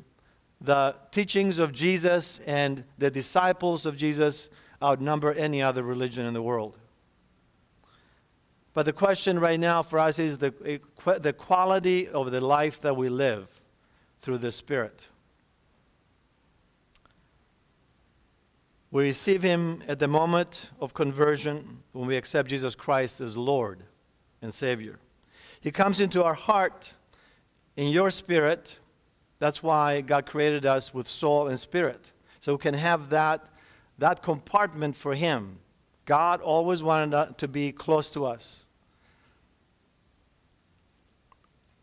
the 0.63 0.95
teachings 1.11 1.59
of 1.59 1.73
Jesus 1.73 2.41
and 2.47 2.85
the 2.99 3.11
disciples 3.11 3.85
of 3.85 3.97
Jesus 3.97 4.49
outnumber 4.83 5.33
any 5.33 5.61
other 5.61 5.83
religion 5.83 6.25
in 6.25 6.35
the 6.35 6.43
world. 6.43 6.79
But 8.75 8.87
the 8.87 8.93
question 8.93 9.39
right 9.39 9.61
now 9.61 9.83
for 9.83 9.99
us 9.99 10.19
is 10.19 10.39
the, 10.39 10.81
the 11.21 11.33
quality 11.33 12.09
of 12.09 12.31
the 12.31 12.41
life 12.41 12.81
that 12.81 12.97
we 12.97 13.09
live 13.09 13.49
through 14.21 14.39
the 14.39 14.53
Spirit. 14.53 15.03
We 18.91 19.03
receive 19.03 19.43
Him 19.43 19.83
at 19.89 19.99
the 19.99 20.09
moment 20.09 20.71
of 20.81 20.95
conversion 20.95 21.83
when 21.93 22.07
we 22.07 22.17
accept 22.17 22.49
Jesus 22.49 22.75
Christ 22.75 23.21
as 23.21 23.37
Lord 23.37 23.83
and 24.41 24.55
Savior. 24.55 24.99
He 25.61 25.71
comes 25.71 26.01
into 26.01 26.23
our 26.23 26.35
heart 26.35 26.95
in 27.77 27.89
your 27.89 28.11
spirit. 28.11 28.79
That's 29.43 29.61
why 29.61 30.03
God 30.03 30.25
created 30.25 30.65
us 30.67 30.95
with 30.95 31.09
soul 31.09 31.49
and 31.49 31.59
spirit. 31.59 32.13
So 32.41 32.53
we 32.53 32.59
can 32.61 32.75
have 32.75 33.11
that, 33.11 33.45
that 33.99 34.23
compartment 34.23 34.95
for 34.95 35.17
Him. 35.17 35.59
God 36.07 36.41
always 36.41 36.81
wanted 36.81 37.37
to 37.39 37.49
be 37.49 37.73
close 37.73 38.09
to 38.11 38.25
us. 38.25 38.63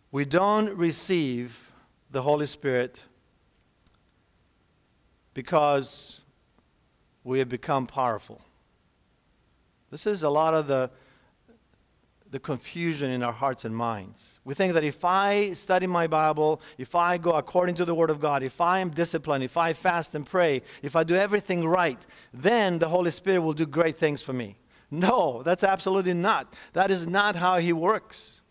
We 0.10 0.24
don't 0.24 0.74
receive 0.78 1.70
the 2.10 2.22
Holy 2.22 2.46
Spirit 2.46 3.02
because 5.34 6.22
we 7.26 7.40
have 7.40 7.50
become 7.50 7.88
powerful. 7.88 8.40
This 9.92 10.08
is 10.08 10.24
a 10.24 10.30
lot 10.30 10.54
of 10.54 10.68
the 10.68 10.92
the 12.32 12.40
confusion 12.40 13.10
in 13.10 13.24
our 13.24 13.34
hearts 13.34 13.66
and 13.66 13.76
minds. 13.76 14.40
We 14.44 14.54
think 14.54 14.74
that 14.74 14.84
if 14.84 15.04
I 15.04 15.54
study 15.54 15.88
my 15.88 16.06
Bible, 16.06 16.62
if 16.78 16.94
I 16.94 17.18
go 17.18 17.32
according 17.32 17.76
to 17.76 17.86
the 17.86 17.96
Word 17.96 18.10
of 18.10 18.20
God, 18.20 18.44
if 18.44 18.62
I 18.62 18.80
am 18.80 18.92
disciplined, 18.92 19.44
if 19.44 19.58
I 19.58 19.74
fast 19.74 20.14
and 20.14 20.26
pray, 20.26 20.62
if 20.84 20.96
I 20.96 21.04
do 21.04 21.16
everything 21.16 21.68
right, 21.68 22.00
then 22.34 22.80
the 22.80 22.90
Holy 22.90 23.12
Spirit 23.12 23.42
will 23.42 23.54
do 23.54 23.66
great 23.66 23.96
things 23.96 24.22
for 24.22 24.34
me. 24.34 24.58
No, 24.92 25.44
that's 25.44 25.64
absolutely 25.64 26.14
not. 26.14 26.54
That 26.74 26.92
is 26.92 27.08
not 27.08 27.36
how 27.36 27.58
He 27.58 27.74
works. 27.74 28.42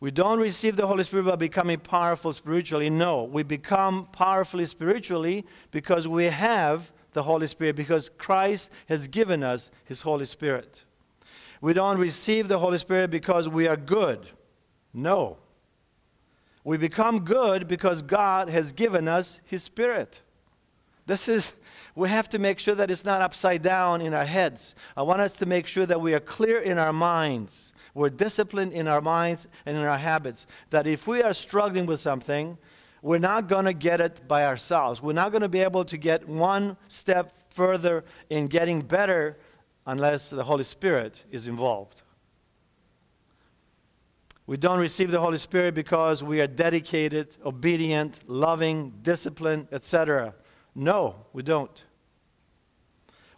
We 0.00 0.10
don't 0.10 0.38
receive 0.38 0.76
the 0.76 0.86
Holy 0.86 1.04
Spirit 1.04 1.24
by 1.24 1.36
becoming 1.36 1.78
powerful 1.78 2.32
spiritually. 2.32 2.90
No, 2.90 3.24
we 3.24 3.42
become 3.42 4.06
powerfully 4.06 4.66
spiritually 4.66 5.46
because 5.70 6.06
we 6.06 6.26
have 6.26 6.92
the 7.12 7.22
Holy 7.22 7.46
Spirit, 7.46 7.76
because 7.76 8.10
Christ 8.10 8.70
has 8.88 9.08
given 9.08 9.42
us 9.42 9.70
His 9.84 10.02
Holy 10.02 10.26
Spirit. 10.26 10.85
We 11.60 11.72
don't 11.72 11.98
receive 11.98 12.48
the 12.48 12.58
Holy 12.58 12.78
Spirit 12.78 13.10
because 13.10 13.48
we 13.48 13.66
are 13.66 13.76
good. 13.76 14.28
No. 14.92 15.38
We 16.64 16.76
become 16.76 17.20
good 17.20 17.68
because 17.68 18.02
God 18.02 18.48
has 18.48 18.72
given 18.72 19.08
us 19.08 19.40
His 19.44 19.62
Spirit. 19.62 20.22
This 21.06 21.28
is, 21.28 21.52
we 21.94 22.08
have 22.08 22.28
to 22.30 22.38
make 22.38 22.58
sure 22.58 22.74
that 22.74 22.90
it's 22.90 23.04
not 23.04 23.22
upside 23.22 23.62
down 23.62 24.00
in 24.00 24.12
our 24.12 24.24
heads. 24.24 24.74
I 24.96 25.02
want 25.02 25.20
us 25.20 25.36
to 25.38 25.46
make 25.46 25.66
sure 25.66 25.86
that 25.86 26.00
we 26.00 26.14
are 26.14 26.20
clear 26.20 26.58
in 26.58 26.78
our 26.78 26.92
minds. 26.92 27.72
We're 27.94 28.10
disciplined 28.10 28.72
in 28.72 28.88
our 28.88 29.00
minds 29.00 29.46
and 29.64 29.76
in 29.76 29.84
our 29.84 29.98
habits. 29.98 30.46
That 30.70 30.86
if 30.86 31.06
we 31.06 31.22
are 31.22 31.32
struggling 31.32 31.86
with 31.86 32.00
something, 32.00 32.58
we're 33.00 33.18
not 33.18 33.46
going 33.46 33.66
to 33.66 33.72
get 33.72 34.00
it 34.00 34.26
by 34.26 34.44
ourselves. 34.44 35.00
We're 35.00 35.12
not 35.12 35.30
going 35.30 35.42
to 35.42 35.48
be 35.48 35.60
able 35.60 35.84
to 35.84 35.96
get 35.96 36.28
one 36.28 36.76
step 36.88 37.32
further 37.50 38.04
in 38.28 38.48
getting 38.48 38.80
better 38.80 39.38
unless 39.86 40.30
the 40.30 40.44
Holy 40.44 40.64
Spirit 40.64 41.14
is 41.30 41.46
involved. 41.46 42.02
We 44.46 44.56
don't 44.56 44.78
receive 44.78 45.10
the 45.10 45.20
Holy 45.20 45.38
Spirit 45.38 45.74
because 45.74 46.22
we 46.22 46.40
are 46.40 46.46
dedicated, 46.46 47.36
obedient, 47.44 48.20
loving, 48.28 48.92
disciplined, 49.02 49.68
etc. 49.72 50.34
No, 50.74 51.26
we 51.32 51.42
don't. 51.42 51.84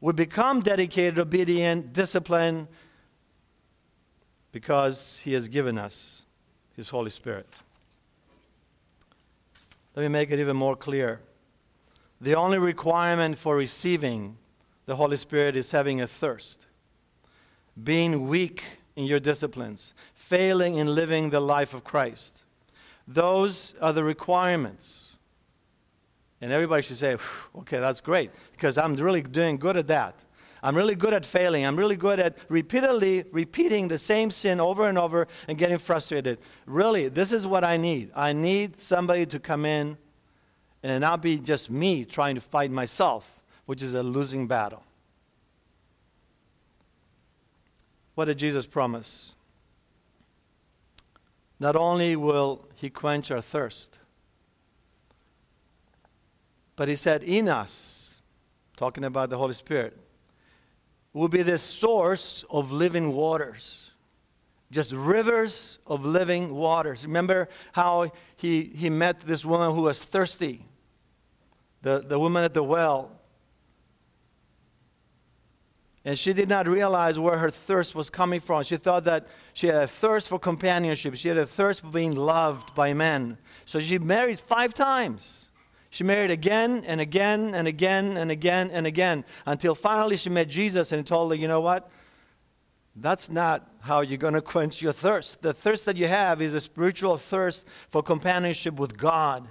We 0.00 0.12
become 0.12 0.60
dedicated, 0.60 1.18
obedient, 1.18 1.92
disciplined 1.92 2.68
because 4.52 5.20
He 5.24 5.32
has 5.32 5.48
given 5.48 5.78
us 5.78 6.24
His 6.76 6.90
Holy 6.90 7.10
Spirit. 7.10 7.48
Let 9.94 10.02
me 10.02 10.08
make 10.08 10.30
it 10.30 10.38
even 10.38 10.56
more 10.56 10.76
clear. 10.76 11.20
The 12.20 12.34
only 12.34 12.58
requirement 12.58 13.38
for 13.38 13.56
receiving 13.56 14.36
the 14.88 14.96
Holy 14.96 15.18
Spirit 15.18 15.54
is 15.54 15.70
having 15.70 16.00
a 16.00 16.06
thirst, 16.06 16.64
being 17.84 18.26
weak 18.26 18.64
in 18.96 19.04
your 19.04 19.20
disciplines, 19.20 19.92
failing 20.14 20.76
in 20.76 20.94
living 20.94 21.28
the 21.28 21.40
life 21.40 21.74
of 21.74 21.84
Christ. 21.84 22.44
Those 23.06 23.74
are 23.82 23.92
the 23.92 24.02
requirements. 24.02 25.18
And 26.40 26.50
everybody 26.52 26.80
should 26.80 26.96
say, 26.96 27.18
okay, 27.54 27.76
that's 27.76 28.00
great, 28.00 28.30
because 28.52 28.78
I'm 28.78 28.94
really 28.94 29.20
doing 29.20 29.58
good 29.58 29.76
at 29.76 29.88
that. 29.88 30.24
I'm 30.62 30.74
really 30.74 30.94
good 30.94 31.12
at 31.12 31.26
failing. 31.26 31.66
I'm 31.66 31.76
really 31.76 31.96
good 31.96 32.18
at 32.18 32.38
repeatedly 32.48 33.26
repeating 33.30 33.88
the 33.88 33.98
same 33.98 34.30
sin 34.30 34.58
over 34.58 34.88
and 34.88 34.96
over 34.96 35.28
and 35.48 35.58
getting 35.58 35.76
frustrated. 35.76 36.38
Really, 36.64 37.08
this 37.08 37.30
is 37.30 37.46
what 37.46 37.62
I 37.62 37.76
need. 37.76 38.10
I 38.14 38.32
need 38.32 38.80
somebody 38.80 39.26
to 39.26 39.38
come 39.38 39.66
in 39.66 39.98
and 40.82 41.02
not 41.02 41.20
be 41.20 41.38
just 41.38 41.70
me 41.70 42.06
trying 42.06 42.36
to 42.36 42.40
fight 42.40 42.70
myself 42.70 43.37
which 43.68 43.82
is 43.82 43.92
a 43.92 44.02
losing 44.02 44.46
battle. 44.46 44.82
What 48.14 48.24
did 48.24 48.38
Jesus 48.38 48.64
promise? 48.64 49.34
Not 51.60 51.76
only 51.76 52.16
will 52.16 52.66
he 52.76 52.88
quench 52.88 53.30
our 53.30 53.42
thirst, 53.42 53.98
but 56.76 56.88
he 56.88 56.96
said, 56.96 57.22
in 57.22 57.46
us, 57.46 58.22
talking 58.74 59.04
about 59.04 59.28
the 59.28 59.36
Holy 59.36 59.52
Spirit, 59.52 59.98
will 61.12 61.28
be 61.28 61.42
the 61.42 61.58
source 61.58 62.46
of 62.48 62.72
living 62.72 63.12
waters. 63.12 63.90
Just 64.70 64.92
rivers 64.92 65.78
of 65.86 66.06
living 66.06 66.54
waters. 66.54 67.04
Remember 67.04 67.50
how 67.72 68.12
he, 68.34 68.72
he 68.74 68.88
met 68.88 69.18
this 69.18 69.44
woman 69.44 69.74
who 69.74 69.82
was 69.82 70.02
thirsty, 70.02 70.64
the, 71.82 71.98
the 72.00 72.18
woman 72.18 72.44
at 72.44 72.54
the 72.54 72.62
well. 72.62 73.17
And 76.08 76.18
she 76.18 76.32
did 76.32 76.48
not 76.48 76.66
realize 76.66 77.18
where 77.18 77.36
her 77.36 77.50
thirst 77.50 77.94
was 77.94 78.08
coming 78.08 78.40
from. 78.40 78.62
She 78.62 78.78
thought 78.78 79.04
that 79.04 79.26
she 79.52 79.66
had 79.66 79.82
a 79.82 79.86
thirst 79.86 80.30
for 80.30 80.38
companionship. 80.38 81.14
She 81.16 81.28
had 81.28 81.36
a 81.36 81.44
thirst 81.44 81.82
for 81.82 81.88
being 81.88 82.14
loved 82.14 82.74
by 82.74 82.94
men. 82.94 83.36
So 83.66 83.78
she 83.78 83.98
married 83.98 84.38
five 84.40 84.72
times. 84.72 85.50
She 85.90 86.04
married 86.04 86.30
again 86.30 86.82
and 86.86 86.98
again 87.02 87.54
and 87.54 87.68
again 87.68 88.16
and 88.16 88.30
again 88.30 88.70
and 88.70 88.86
again 88.86 89.22
until 89.44 89.74
finally 89.74 90.16
she 90.16 90.30
met 90.30 90.48
Jesus 90.48 90.92
and 90.92 91.00
he 91.00 91.04
told 91.04 91.30
her, 91.30 91.36
you 91.36 91.46
know 91.46 91.60
what? 91.60 91.90
That's 92.96 93.28
not 93.28 93.70
how 93.80 94.00
you're 94.00 94.16
going 94.16 94.32
to 94.32 94.40
quench 94.40 94.80
your 94.80 94.94
thirst. 94.94 95.42
The 95.42 95.52
thirst 95.52 95.84
that 95.84 95.98
you 95.98 96.08
have 96.08 96.40
is 96.40 96.54
a 96.54 96.60
spiritual 96.60 97.18
thirst 97.18 97.66
for 97.90 98.02
companionship 98.02 98.76
with 98.76 98.96
God. 98.96 99.46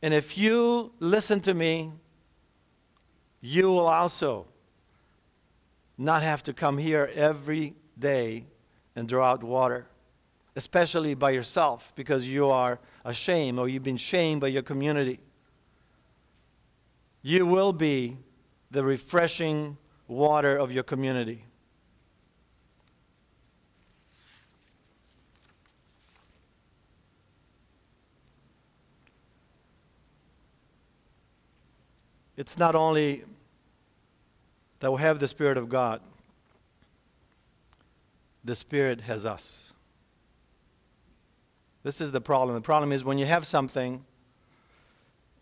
And 0.00 0.14
if 0.14 0.38
you 0.38 0.94
listen 0.98 1.40
to 1.40 1.52
me, 1.52 1.92
you 3.42 3.70
will 3.70 3.86
also 3.86 4.46
not 5.98 6.22
have 6.22 6.42
to 6.44 6.52
come 6.52 6.78
here 6.78 7.10
every 7.14 7.74
day 7.98 8.44
and 8.94 9.08
draw 9.08 9.30
out 9.30 9.42
water, 9.42 9.86
especially 10.54 11.14
by 11.14 11.30
yourself 11.30 11.92
because 11.94 12.26
you 12.26 12.48
are 12.48 12.78
ashamed 13.04 13.58
or 13.58 13.68
you've 13.68 13.82
been 13.82 13.96
shamed 13.96 14.40
by 14.40 14.48
your 14.48 14.62
community. 14.62 15.20
You 17.22 17.46
will 17.46 17.72
be 17.72 18.16
the 18.70 18.84
refreshing 18.84 19.76
water 20.06 20.56
of 20.56 20.70
your 20.70 20.82
community. 20.82 21.44
It's 32.36 32.58
not 32.58 32.74
only 32.74 33.24
that 34.80 34.92
we 34.92 35.00
have 35.00 35.18
the 35.18 35.28
Spirit 35.28 35.56
of 35.56 35.68
God, 35.68 36.00
the 38.44 38.56
Spirit 38.56 39.02
has 39.02 39.24
us. 39.24 39.62
This 41.82 42.00
is 42.00 42.12
the 42.12 42.20
problem. 42.20 42.54
The 42.54 42.60
problem 42.60 42.92
is 42.92 43.04
when 43.04 43.18
you 43.18 43.26
have 43.26 43.46
something, 43.46 44.04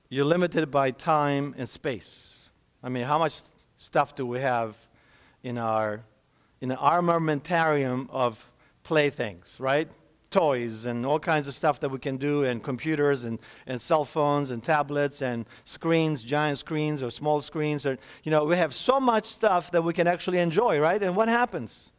you're 0.08 0.24
limited 0.24 0.70
by 0.70 0.90
time 0.90 1.54
and 1.56 1.68
space. 1.68 2.50
I 2.82 2.88
mean, 2.88 3.04
how 3.04 3.18
much 3.18 3.40
stuff 3.78 4.14
do 4.14 4.26
we 4.26 4.40
have 4.40 4.76
in 5.42 5.58
our 5.58 6.04
in 6.60 6.70
an 6.70 6.78
armamentarium 6.78 8.08
of 8.10 8.50
playthings, 8.84 9.58
right? 9.58 9.88
Toys 10.34 10.84
and 10.84 11.06
all 11.06 11.20
kinds 11.20 11.46
of 11.46 11.54
stuff 11.54 11.78
that 11.78 11.90
we 11.90 12.00
can 12.00 12.16
do, 12.16 12.42
and 12.42 12.60
computers 12.60 13.22
and, 13.22 13.38
and 13.68 13.80
cell 13.80 14.04
phones 14.04 14.50
and 14.50 14.64
tablets 14.64 15.22
and 15.22 15.46
screens, 15.64 16.24
giant 16.24 16.58
screens 16.58 17.04
or 17.04 17.10
small 17.10 17.40
screens. 17.40 17.86
Or, 17.86 17.96
you 18.24 18.32
know, 18.32 18.44
we 18.44 18.56
have 18.56 18.74
so 18.74 18.98
much 18.98 19.26
stuff 19.26 19.70
that 19.70 19.82
we 19.82 19.92
can 19.92 20.08
actually 20.08 20.38
enjoy, 20.38 20.80
right? 20.80 21.00
And 21.00 21.14
what 21.14 21.28
happens? 21.28 21.92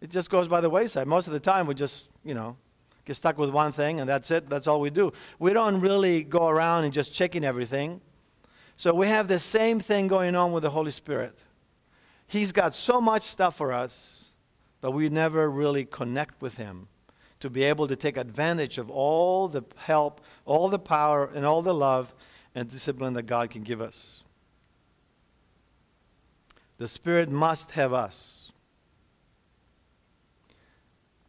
It 0.00 0.10
just 0.10 0.30
goes 0.30 0.48
by 0.48 0.62
the 0.62 0.70
wayside. 0.70 1.06
Most 1.06 1.26
of 1.26 1.34
the 1.34 1.40
time, 1.40 1.66
we 1.66 1.74
just, 1.74 2.08
you 2.24 2.32
know, 2.32 2.56
get 3.04 3.16
stuck 3.16 3.36
with 3.36 3.50
one 3.50 3.70
thing 3.70 4.00
and 4.00 4.08
that's 4.08 4.30
it. 4.30 4.48
That's 4.48 4.66
all 4.66 4.80
we 4.80 4.88
do. 4.88 5.12
We 5.38 5.52
don't 5.52 5.82
really 5.82 6.22
go 6.22 6.48
around 6.48 6.84
and 6.84 6.92
just 6.92 7.12
checking 7.12 7.44
everything. 7.44 8.00
So 8.78 8.94
we 8.94 9.08
have 9.08 9.28
the 9.28 9.38
same 9.38 9.78
thing 9.78 10.08
going 10.08 10.34
on 10.34 10.52
with 10.52 10.62
the 10.62 10.70
Holy 10.70 10.90
Spirit. 10.90 11.38
He's 12.26 12.50
got 12.50 12.74
so 12.74 12.98
much 12.98 13.22
stuff 13.22 13.56
for 13.56 13.74
us, 13.74 14.32
but 14.80 14.92
we 14.92 15.10
never 15.10 15.50
really 15.50 15.84
connect 15.84 16.40
with 16.40 16.56
Him 16.56 16.88
to 17.46 17.50
be 17.50 17.62
able 17.62 17.86
to 17.86 17.94
take 17.94 18.16
advantage 18.16 18.76
of 18.76 18.90
all 18.90 19.46
the 19.46 19.62
help, 19.76 20.20
all 20.44 20.68
the 20.68 20.80
power, 20.80 21.30
and 21.32 21.46
all 21.46 21.62
the 21.62 21.72
love 21.72 22.12
and 22.56 22.68
discipline 22.68 23.12
that 23.12 23.22
God 23.22 23.50
can 23.50 23.62
give 23.62 23.80
us. 23.80 24.24
The 26.78 26.88
Spirit 26.88 27.30
must 27.30 27.70
have 27.72 27.92
us. 27.92 28.50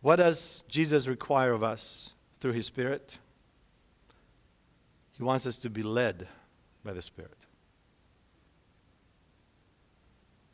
What 0.01 0.15
does 0.15 0.63
Jesus 0.67 1.07
require 1.07 1.51
of 1.51 1.61
us 1.61 2.13
through 2.39 2.53
His 2.53 2.65
Spirit? 2.65 3.19
He 5.17 5.23
wants 5.23 5.45
us 5.45 5.57
to 5.59 5.69
be 5.69 5.83
led 5.83 6.27
by 6.83 6.93
the 6.93 7.01
Spirit. 7.03 7.37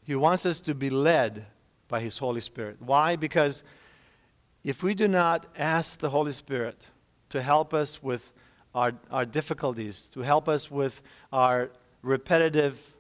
He 0.03 0.15
wants 0.15 0.45
us 0.45 0.59
to 0.59 0.75
be 0.75 0.89
led 0.89 1.45
by 1.87 2.01
His 2.01 2.17
Holy 2.17 2.41
Spirit. 2.41 2.81
Why? 2.81 3.15
Because 3.15 3.63
if 4.63 4.81
we 4.81 4.93
do 4.93 5.07
not 5.07 5.45
ask 5.57 5.99
the 5.99 6.09
Holy 6.09 6.31
Spirit 6.31 6.81
to 7.29 7.41
help 7.41 7.73
us 7.73 8.01
with 8.01 8.31
our, 8.73 8.93
our 9.11 9.25
difficulties, 9.25 10.07
to 10.13 10.21
help 10.21 10.47
us 10.47 10.71
with 10.71 11.01
our 11.31 11.71
repetitive, 12.01 12.95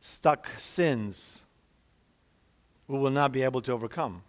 stuck 0.00 0.48
sins, 0.58 1.44
we 2.88 2.98
will 2.98 3.10
not 3.10 3.32
be 3.32 3.42
able 3.42 3.60
to 3.62 3.72
overcome. 3.72 4.22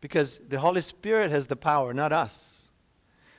Because 0.00 0.40
the 0.48 0.58
Holy 0.58 0.80
Spirit 0.80 1.30
has 1.30 1.46
the 1.46 1.56
power, 1.56 1.94
not 1.94 2.12
us. 2.12 2.68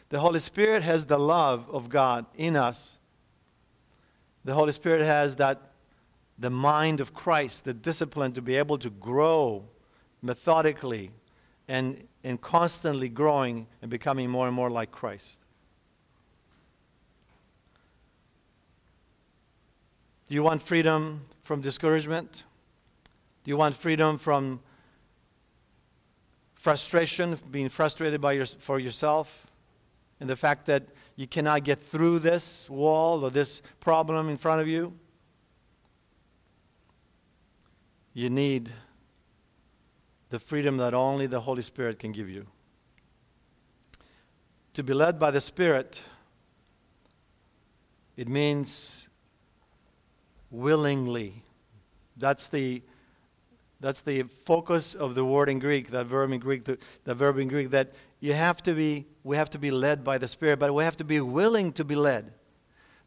The 0.09 0.19
Holy 0.19 0.39
Spirit 0.39 0.83
has 0.83 1.05
the 1.05 1.19
love 1.19 1.69
of 1.69 1.89
God 1.89 2.25
in 2.35 2.55
us. 2.55 2.97
The 4.43 4.53
Holy 4.53 4.71
Spirit 4.71 5.01
has 5.01 5.35
that 5.35 5.71
the 6.37 6.49
mind 6.49 7.01
of 7.01 7.13
Christ, 7.13 7.65
the 7.65 7.73
discipline 7.73 8.31
to 8.33 8.41
be 8.41 8.55
able 8.55 8.77
to 8.77 8.89
grow 8.89 9.65
methodically 10.21 11.11
and, 11.69 12.05
and 12.25 12.41
constantly 12.41 13.07
growing 13.07 13.67
and 13.81 13.89
becoming 13.89 14.29
more 14.29 14.47
and 14.47 14.53
more 14.53 14.69
like 14.69 14.91
Christ. 14.91 15.39
Do 20.27 20.35
you 20.35 20.43
want 20.43 20.61
freedom 20.61 21.21
from 21.43 21.61
discouragement? 21.61 22.43
Do 23.45 23.51
you 23.51 23.55
want 23.55 23.75
freedom 23.75 24.17
from 24.17 24.59
frustration, 26.55 27.37
being 27.49 27.69
frustrated 27.69 28.19
by 28.19 28.33
your, 28.33 28.45
for 28.45 28.77
yourself, 28.79 29.47
and 30.19 30.29
the 30.29 30.35
fact 30.35 30.65
that 30.65 30.83
you 31.15 31.25
cannot 31.25 31.63
get 31.63 31.81
through 31.81 32.19
this 32.19 32.69
wall 32.69 33.23
or 33.23 33.31
this 33.31 33.61
problem 33.79 34.27
in 34.27 34.37
front 34.37 34.61
of 34.61 34.67
you? 34.67 34.93
you 38.19 38.29
need 38.29 38.69
the 40.29 40.39
freedom 40.39 40.77
that 40.77 40.93
only 40.93 41.27
the 41.27 41.41
Holy 41.41 41.61
Spirit 41.61 41.99
can 41.99 42.11
give 42.11 42.29
you. 42.29 42.47
To 44.73 44.83
be 44.83 44.93
led 44.93 45.19
by 45.19 45.31
the 45.31 45.41
Spirit, 45.41 46.01
it 48.15 48.27
means 48.27 49.07
willingly. 50.51 51.43
That's 52.17 52.47
the 52.47 52.81
that's 53.81 54.01
the 54.01 54.23
focus 54.23 54.93
of 54.93 55.15
the 55.15 55.23
word 55.23 55.47
in 55.47 55.59
Greek, 55.59 55.91
that 55.91 56.05
verb 56.05 56.31
in 56.33 56.39
Greek, 56.39 56.65
the, 56.65 57.15
verb 57.15 57.37
in 57.39 57.47
Greek, 57.47 57.69
that 57.69 57.93
you 58.19 58.33
have 58.33 58.61
to 58.63 58.73
be, 58.73 59.05
we 59.23 59.37
have 59.37 59.49
to 59.51 59.57
be 59.57 59.71
led 59.71 60.03
by 60.03 60.17
the 60.17 60.27
Spirit, 60.27 60.59
but 60.59 60.73
we 60.73 60.83
have 60.83 60.97
to 60.97 61.05
be 61.05 61.21
willing 61.21 61.71
to 61.73 61.85
be 61.85 61.95
led. 61.95 62.33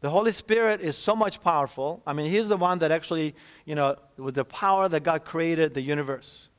The 0.01 0.09
Holy 0.09 0.31
Spirit 0.31 0.81
is 0.81 0.97
so 0.97 1.15
much 1.15 1.43
powerful. 1.43 2.01
I 2.07 2.13
mean, 2.13 2.29
He's 2.29 2.47
the 2.47 2.57
one 2.57 2.79
that 2.79 2.91
actually, 2.91 3.35
you 3.65 3.75
know, 3.75 3.97
with 4.17 4.33
the 4.33 4.45
power 4.45 4.89
that 4.89 5.03
God 5.03 5.25
created 5.25 5.75
the 5.75 5.81
universe. 5.81 6.49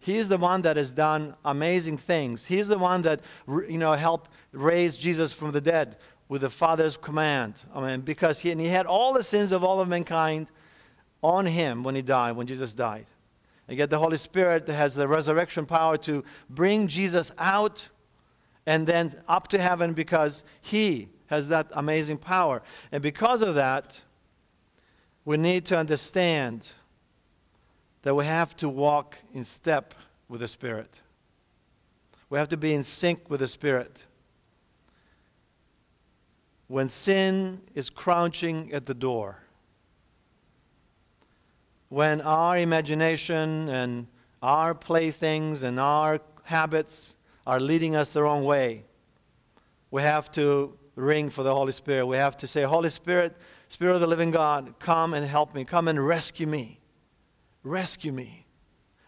He's 0.00 0.28
the 0.28 0.38
one 0.38 0.62
that 0.62 0.76
has 0.78 0.92
done 0.92 1.36
amazing 1.44 1.98
things. 1.98 2.46
He's 2.46 2.68
the 2.68 2.78
one 2.78 3.02
that, 3.02 3.20
you 3.46 3.76
know, 3.78 3.92
helped 3.92 4.30
raise 4.50 4.96
Jesus 4.96 5.32
from 5.32 5.52
the 5.52 5.60
dead 5.60 5.96
with 6.26 6.40
the 6.40 6.48
Father's 6.50 6.96
command. 6.96 7.54
I 7.74 7.80
mean, 7.80 8.00
because 8.00 8.40
he, 8.40 8.50
and 8.50 8.60
he 8.60 8.68
had 8.68 8.86
all 8.86 9.12
the 9.12 9.22
sins 9.22 9.52
of 9.52 9.62
all 9.62 9.78
of 9.78 9.88
mankind 9.88 10.50
on 11.22 11.44
him 11.44 11.84
when 11.84 11.94
he 11.94 12.02
died, 12.02 12.32
when 12.32 12.46
Jesus 12.46 12.72
died. 12.72 13.06
And 13.68 13.76
yet 13.76 13.90
the 13.90 13.98
Holy 13.98 14.16
Spirit 14.16 14.66
has 14.68 14.94
the 14.94 15.06
resurrection 15.06 15.66
power 15.66 15.98
to 15.98 16.24
bring 16.48 16.88
Jesus 16.88 17.30
out 17.36 17.88
and 18.66 18.86
then 18.86 19.14
up 19.28 19.48
to 19.48 19.60
heaven 19.60 19.92
because 19.92 20.44
he 20.62 21.08
has 21.26 21.48
that 21.48 21.68
amazing 21.72 22.18
power. 22.18 22.62
And 22.90 23.02
because 23.02 23.42
of 23.42 23.54
that, 23.54 24.02
we 25.24 25.36
need 25.36 25.66
to 25.66 25.76
understand 25.76 26.72
that 28.02 28.14
we 28.14 28.24
have 28.24 28.56
to 28.56 28.68
walk 28.68 29.18
in 29.34 29.44
step 29.44 29.94
with 30.28 30.40
the 30.40 30.48
Spirit. 30.48 31.00
We 32.28 32.38
have 32.38 32.48
to 32.48 32.56
be 32.56 32.72
in 32.72 32.84
sync 32.84 33.28
with 33.28 33.40
the 33.40 33.48
Spirit. 33.48 34.04
When 36.68 36.88
sin 36.88 37.60
is 37.74 37.90
crouching 37.90 38.72
at 38.72 38.86
the 38.86 38.94
door, 38.94 39.42
when 41.88 42.20
our 42.20 42.56
imagination 42.56 43.68
and 43.68 44.06
our 44.40 44.74
playthings 44.74 45.64
and 45.64 45.80
our 45.80 46.20
habits 46.44 47.16
are 47.46 47.58
leading 47.58 47.96
us 47.96 48.10
the 48.10 48.22
wrong 48.22 48.44
way, 48.44 48.84
we 49.90 50.02
have 50.02 50.30
to 50.32 50.78
ring 50.94 51.30
for 51.30 51.42
the 51.42 51.54
Holy 51.54 51.72
Spirit. 51.72 52.06
We 52.06 52.16
have 52.16 52.36
to 52.38 52.46
say, 52.46 52.62
Holy 52.62 52.90
Spirit, 52.90 53.36
Spirit 53.68 53.94
of 53.94 54.00
the 54.00 54.06
living 54.06 54.30
God, 54.30 54.74
come 54.78 55.14
and 55.14 55.26
help 55.26 55.54
me. 55.54 55.64
Come 55.64 55.88
and 55.88 56.06
rescue 56.06 56.46
me. 56.46 56.79
Rescue 57.62 58.12
me. 58.12 58.46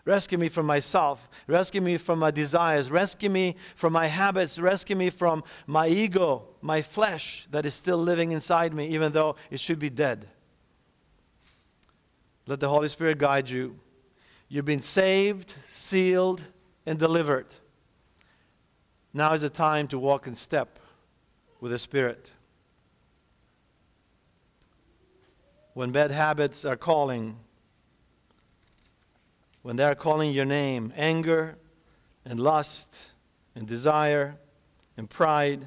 Rescue 0.05 0.37
me 0.37 0.49
from 0.49 0.67
myself. 0.67 1.31
Rescue 1.47 1.81
me 1.81 1.97
from 1.97 2.19
my 2.19 2.31
desires. 2.31 2.91
Rescue 2.91 3.31
me 3.31 3.55
from 3.77 3.93
my 3.93 4.09
habits. 4.09 4.59
Rescue 4.59 4.97
me 4.97 5.11
from 5.11 5.45
my 5.67 5.87
ego, 5.87 6.49
my 6.61 6.83
flesh 6.83 7.47
that 7.53 7.65
is 7.65 7.75
still 7.75 7.99
living 7.99 8.33
inside 8.33 8.75
me, 8.75 8.89
even 8.89 9.13
though 9.13 9.37
it 9.51 9.61
should 9.61 9.79
be 9.79 9.91
dead. 9.91 10.29
Let 12.47 12.59
the 12.59 12.69
Holy 12.69 12.89
Spirit 12.89 13.19
guide 13.19 13.49
you. 13.49 13.79
You've 14.49 14.65
been 14.65 14.83
saved, 14.83 15.55
sealed, 15.69 16.43
and 16.85 16.99
delivered. 16.99 17.47
Now 19.15 19.35
is 19.35 19.43
the 19.43 19.51
time 19.51 19.87
to 19.89 19.99
walk 19.99 20.27
in 20.27 20.35
step 20.35 20.81
with 21.61 21.71
the 21.71 21.79
Spirit. 21.79 22.31
When 25.75 25.93
bad 25.93 26.11
habits 26.11 26.65
are 26.65 26.77
calling, 26.77 27.39
when 29.63 29.77
they 29.77 29.85
are 29.85 29.95
calling 29.95 30.33
your 30.33 30.45
name, 30.45 30.93
anger 30.97 31.57
and 32.25 32.39
lust 32.39 33.13
and 33.55 33.67
desire 33.67 34.37
and 34.97 35.09
pride, 35.09 35.67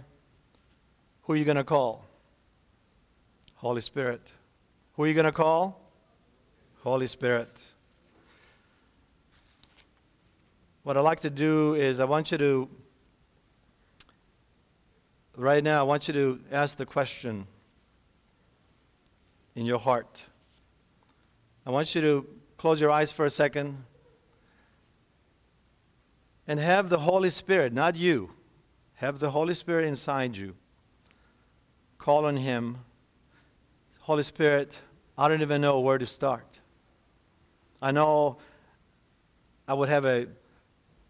who 1.23 1.33
are 1.33 1.35
you 1.35 1.45
going 1.45 1.57
to 1.57 1.63
call? 1.63 2.05
Holy 3.55 3.81
Spirit. 3.81 4.21
Who 4.93 5.03
are 5.03 5.07
you 5.07 5.13
going 5.13 5.25
to 5.25 5.31
call? 5.31 5.81
Holy 6.83 7.07
Spirit. 7.07 7.49
What 10.83 10.97
I'd 10.97 11.01
like 11.01 11.21
to 11.21 11.31
do 11.31 11.73
is, 11.73 11.99
I 11.99 12.05
want 12.05 12.31
you 12.31 12.37
to 12.37 12.69
right 15.35 15.63
now, 15.63 15.79
I 15.79 15.83
want 15.83 16.07
you 16.07 16.13
to 16.13 16.39
ask 16.51 16.77
the 16.77 16.85
question 16.85 17.47
in 19.55 19.65
your 19.65 19.79
heart. 19.79 20.25
I 21.65 21.71
want 21.71 21.95
you 21.95 22.01
to 22.01 22.27
close 22.65 22.81
your 22.81 22.89
eyes 22.89 23.11
for 23.11 23.27
a 23.27 23.29
second 23.29 23.77
and 26.47 26.59
have 26.59 26.89
the 26.89 26.97
Holy 26.97 27.29
Spirit, 27.29 27.71
not 27.71 27.95
you, 27.95 28.31
have 28.95 29.19
the 29.19 29.29
Holy 29.29 29.53
Spirit 29.53 29.85
inside 29.85 30.35
you. 30.35 30.55
Call 31.99 32.25
on 32.25 32.37
Him. 32.37 32.79
Holy 33.99 34.23
Spirit, 34.23 34.79
I 35.15 35.27
don't 35.27 35.43
even 35.43 35.61
know 35.61 35.79
where 35.79 35.99
to 35.99 36.07
start. 36.07 36.59
I 37.83 37.91
know 37.91 38.37
I 39.67 39.75
would 39.75 39.89
have 39.89 40.05
a 40.05 40.25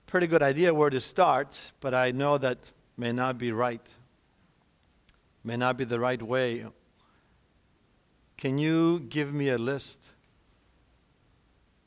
pretty 0.07 0.27
good 0.27 0.43
idea 0.43 0.73
where 0.73 0.89
to 0.89 0.99
start, 0.99 1.71
but 1.79 1.93
I 1.93 2.11
know 2.11 2.37
that 2.37 2.57
may 2.97 3.13
not 3.13 3.37
be 3.37 3.53
right, 3.53 3.87
may 5.41 5.55
not 5.55 5.77
be 5.77 5.85
the 5.85 6.01
right 6.01 6.21
way. 6.21 6.65
Can 8.35 8.57
you 8.57 8.99
give 8.99 9.33
me 9.33 9.47
a 9.47 9.57
list 9.57 10.14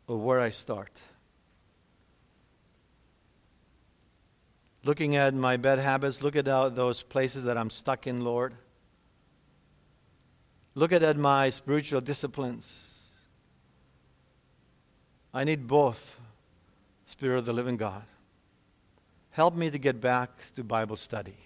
of 0.08 0.18
where 0.20 0.40
I 0.40 0.50
start? 0.50 0.90
Looking 4.84 5.16
at 5.16 5.34
my 5.34 5.56
bad 5.56 5.78
habits, 5.78 6.22
look 6.22 6.34
at 6.34 6.46
those 6.46 7.02
places 7.02 7.44
that 7.44 7.58
I'm 7.58 7.68
stuck 7.68 8.06
in, 8.06 8.24
Lord. 8.24 8.54
Look 10.74 10.92
at 10.92 11.16
my 11.16 11.50
spiritual 11.50 12.00
disciplines. 12.00 13.10
I 15.34 15.44
need 15.44 15.66
both, 15.66 16.18
Spirit 17.06 17.38
of 17.38 17.44
the 17.44 17.52
living 17.52 17.76
God. 17.76 18.04
Help 19.30 19.54
me 19.54 19.70
to 19.70 19.78
get 19.78 20.00
back 20.00 20.30
to 20.54 20.64
Bible 20.64 20.96
study, 20.96 21.36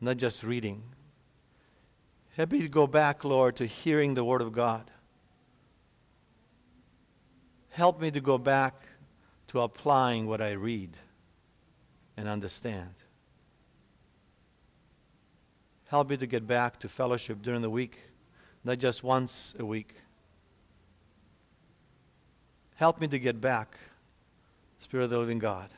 not 0.00 0.16
just 0.16 0.42
reading. 0.42 0.82
Help 2.36 2.52
me 2.52 2.60
to 2.60 2.68
go 2.68 2.86
back, 2.86 3.24
Lord, 3.24 3.56
to 3.56 3.66
hearing 3.66 4.14
the 4.14 4.24
Word 4.24 4.42
of 4.42 4.52
God. 4.52 4.90
Help 7.70 8.00
me 8.00 8.10
to 8.10 8.20
go 8.20 8.38
back 8.38 8.74
to 9.48 9.60
applying 9.60 10.26
what 10.26 10.40
I 10.40 10.52
read 10.52 10.96
and 12.16 12.28
understand. 12.28 12.94
Help 15.86 16.10
me 16.10 16.16
to 16.16 16.26
get 16.26 16.46
back 16.46 16.78
to 16.80 16.88
fellowship 16.88 17.42
during 17.42 17.62
the 17.62 17.70
week, 17.70 17.98
not 18.62 18.78
just 18.78 19.02
once 19.02 19.54
a 19.58 19.64
week. 19.64 19.94
Help 22.76 23.00
me 23.00 23.08
to 23.08 23.18
get 23.18 23.40
back, 23.40 23.76
Spirit 24.78 25.04
of 25.04 25.10
the 25.10 25.18
living 25.18 25.38
God, 25.38 25.70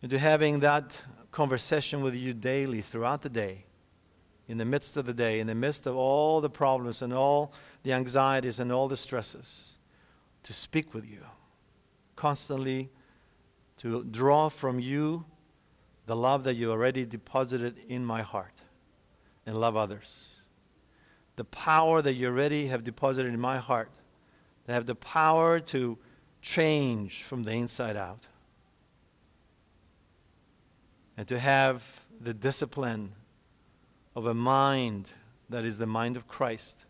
into 0.00 0.18
having 0.18 0.60
that 0.60 1.02
conversation 1.30 2.02
with 2.02 2.14
you 2.14 2.32
daily 2.32 2.80
throughout 2.80 3.22
the 3.22 3.28
day, 3.28 3.64
in 4.48 4.58
the 4.58 4.64
midst 4.64 4.96
of 4.96 5.06
the 5.06 5.12
day, 5.12 5.40
in 5.40 5.46
the 5.46 5.54
midst 5.54 5.86
of 5.86 5.96
all 5.96 6.40
the 6.40 6.48
problems 6.48 7.02
and 7.02 7.12
all 7.12 7.52
the 7.82 7.92
anxieties 7.92 8.58
and 8.58 8.70
all 8.72 8.88
the 8.88 8.96
stresses, 8.96 9.75
to 10.46 10.52
speak 10.52 10.94
with 10.94 11.04
you, 11.04 11.24
constantly 12.14 12.88
to 13.78 14.04
draw 14.04 14.48
from 14.48 14.78
you 14.78 15.24
the 16.06 16.14
love 16.14 16.44
that 16.44 16.54
you 16.54 16.70
already 16.70 17.04
deposited 17.04 17.76
in 17.88 18.04
my 18.04 18.22
heart 18.22 18.54
and 19.44 19.60
love 19.60 19.76
others. 19.76 20.36
The 21.34 21.44
power 21.44 22.00
that 22.00 22.12
you 22.12 22.28
already 22.28 22.68
have 22.68 22.84
deposited 22.84 23.34
in 23.34 23.40
my 23.40 23.58
heart, 23.58 23.90
that 24.66 24.74
have 24.74 24.86
the 24.86 24.94
power 24.94 25.58
to 25.58 25.98
change 26.40 27.24
from 27.24 27.42
the 27.42 27.50
inside 27.50 27.96
out. 27.96 28.28
And 31.16 31.26
to 31.26 31.40
have 31.40 31.82
the 32.20 32.32
discipline 32.32 33.14
of 34.14 34.26
a 34.26 34.34
mind 34.34 35.10
that 35.48 35.64
is 35.64 35.78
the 35.78 35.86
mind 35.86 36.16
of 36.16 36.28
Christ. 36.28 36.85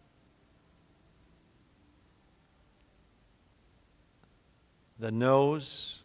That 4.98 5.12
knows 5.12 6.02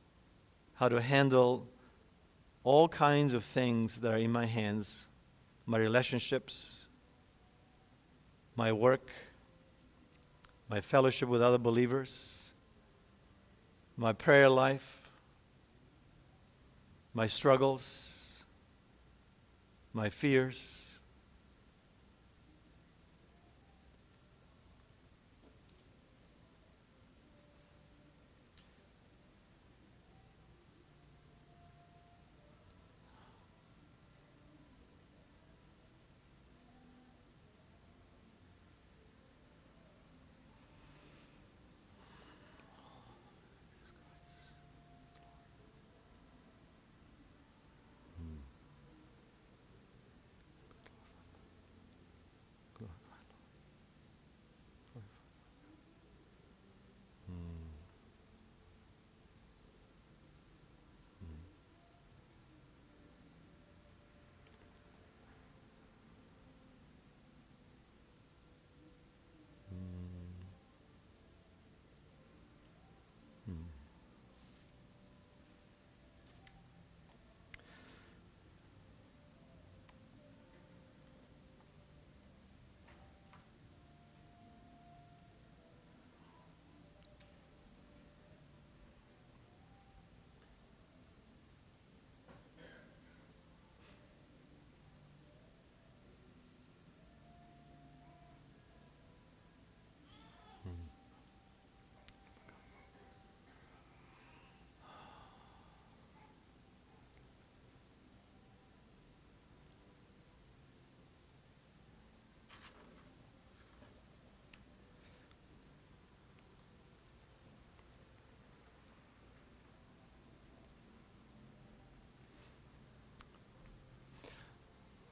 how 0.75 0.89
to 0.89 1.01
handle 1.01 1.67
all 2.63 2.87
kinds 2.89 3.33
of 3.33 3.43
things 3.43 3.97
that 4.01 4.13
are 4.13 4.17
in 4.17 4.31
my 4.31 4.45
hands 4.45 5.07
my 5.65 5.77
relationships, 5.77 6.87
my 8.55 8.73
work, 8.73 9.09
my 10.67 10.81
fellowship 10.81 11.29
with 11.29 11.41
other 11.41 11.57
believers, 11.57 12.51
my 13.95 14.11
prayer 14.11 14.49
life, 14.49 15.09
my 17.13 17.27
struggles, 17.27 18.43
my 19.93 20.09
fears. 20.09 20.90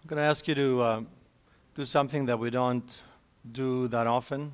Going 0.10 0.20
to 0.20 0.26
ask 0.26 0.48
you 0.48 0.56
to 0.56 0.82
uh, 0.82 1.02
do 1.76 1.86
something 1.86 2.26
that 2.26 2.40
we 2.40 2.50
don't 2.50 3.04
do 3.52 3.88
that 3.90 4.08
often. 4.08 4.54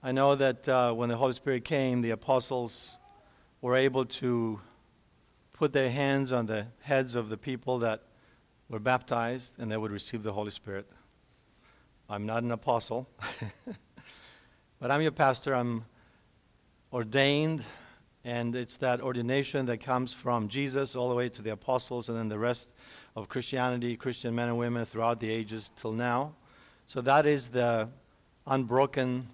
I 0.00 0.12
know 0.12 0.36
that 0.36 0.68
uh, 0.68 0.92
when 0.92 1.08
the 1.08 1.16
Holy 1.16 1.32
Spirit 1.32 1.64
came, 1.64 2.00
the 2.00 2.10
apostles 2.10 2.96
were 3.60 3.74
able 3.74 4.04
to 4.04 4.60
put 5.52 5.72
their 5.72 5.90
hands 5.90 6.30
on 6.30 6.46
the 6.46 6.68
heads 6.82 7.16
of 7.16 7.30
the 7.30 7.36
people 7.36 7.80
that 7.80 8.04
were 8.68 8.78
baptized 8.78 9.54
and 9.58 9.72
they 9.72 9.76
would 9.76 9.90
receive 9.90 10.22
the 10.22 10.34
Holy 10.34 10.52
Spirit. 10.52 10.86
I'm 12.08 12.26
not 12.26 12.44
an 12.44 12.52
apostle, 12.52 13.08
but 14.78 14.92
I'm 14.92 15.02
your 15.02 15.10
pastor. 15.10 15.52
I'm 15.56 15.84
ordained, 16.92 17.64
and 18.28 18.54
it's 18.54 18.76
that 18.76 19.00
ordination 19.00 19.64
that 19.64 19.78
comes 19.78 20.12
from 20.12 20.48
Jesus 20.48 20.94
all 20.94 21.08
the 21.08 21.14
way 21.14 21.30
to 21.30 21.40
the 21.40 21.48
apostles 21.48 22.10
and 22.10 22.18
then 22.18 22.28
the 22.28 22.38
rest 22.38 22.68
of 23.16 23.26
Christianity, 23.30 23.96
Christian 23.96 24.34
men 24.34 24.48
and 24.48 24.58
women 24.58 24.84
throughout 24.84 25.18
the 25.18 25.30
ages 25.30 25.70
till 25.76 25.92
now. 25.92 26.34
So 26.86 27.00
that 27.00 27.24
is 27.24 27.48
the 27.48 27.88
unbroken 28.46 29.30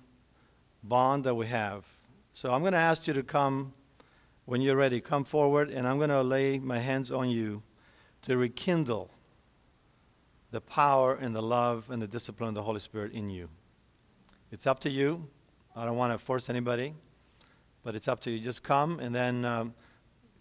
bond 0.84 1.24
that 1.24 1.34
we 1.34 1.48
have. 1.48 1.84
So 2.34 2.52
I'm 2.52 2.60
going 2.60 2.72
to 2.72 2.78
ask 2.78 3.08
you 3.08 3.14
to 3.14 3.24
come 3.24 3.72
when 4.44 4.60
you're 4.60 4.76
ready. 4.76 5.00
Come 5.00 5.24
forward, 5.24 5.70
and 5.70 5.88
I'm 5.88 5.96
going 5.96 6.10
to 6.10 6.22
lay 6.22 6.60
my 6.60 6.78
hands 6.78 7.10
on 7.10 7.28
you 7.30 7.64
to 8.22 8.36
rekindle 8.36 9.10
the 10.52 10.60
power 10.60 11.14
and 11.14 11.34
the 11.34 11.42
love 11.42 11.90
and 11.90 12.00
the 12.00 12.06
discipline 12.06 12.50
of 12.50 12.54
the 12.54 12.62
Holy 12.62 12.78
Spirit 12.78 13.10
in 13.10 13.28
you. 13.28 13.48
It's 14.52 14.68
up 14.68 14.78
to 14.82 14.88
you. 14.88 15.26
I 15.74 15.84
don't 15.84 15.96
want 15.96 16.12
to 16.12 16.24
force 16.24 16.48
anybody, 16.48 16.94
but 17.84 17.94
it's 17.94 18.08
up 18.08 18.20
to 18.22 18.30
you. 18.30 18.40
Just 18.40 18.62
come, 18.62 18.98
and 18.98 19.14
then. 19.14 19.44
Um, 19.44 19.74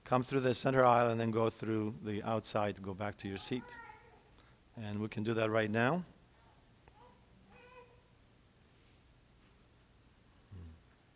come 0.04 0.22
through 0.22 0.42
the 0.42 0.54
center 0.54 0.86
aisle 0.86 1.10
and 1.10 1.20
then 1.20 1.32
go 1.32 1.50
through 1.50 1.96
the 2.04 2.22
outside 2.24 2.76
to 2.76 2.82
go 2.82 2.94
back 2.94 3.18
to 3.18 3.28
your 3.28 3.38
seat. 3.38 3.64
And 4.82 5.00
we 5.00 5.08
can 5.08 5.24
do 5.24 5.34
that 5.36 5.50
right 5.50 5.72
now. 5.72 6.04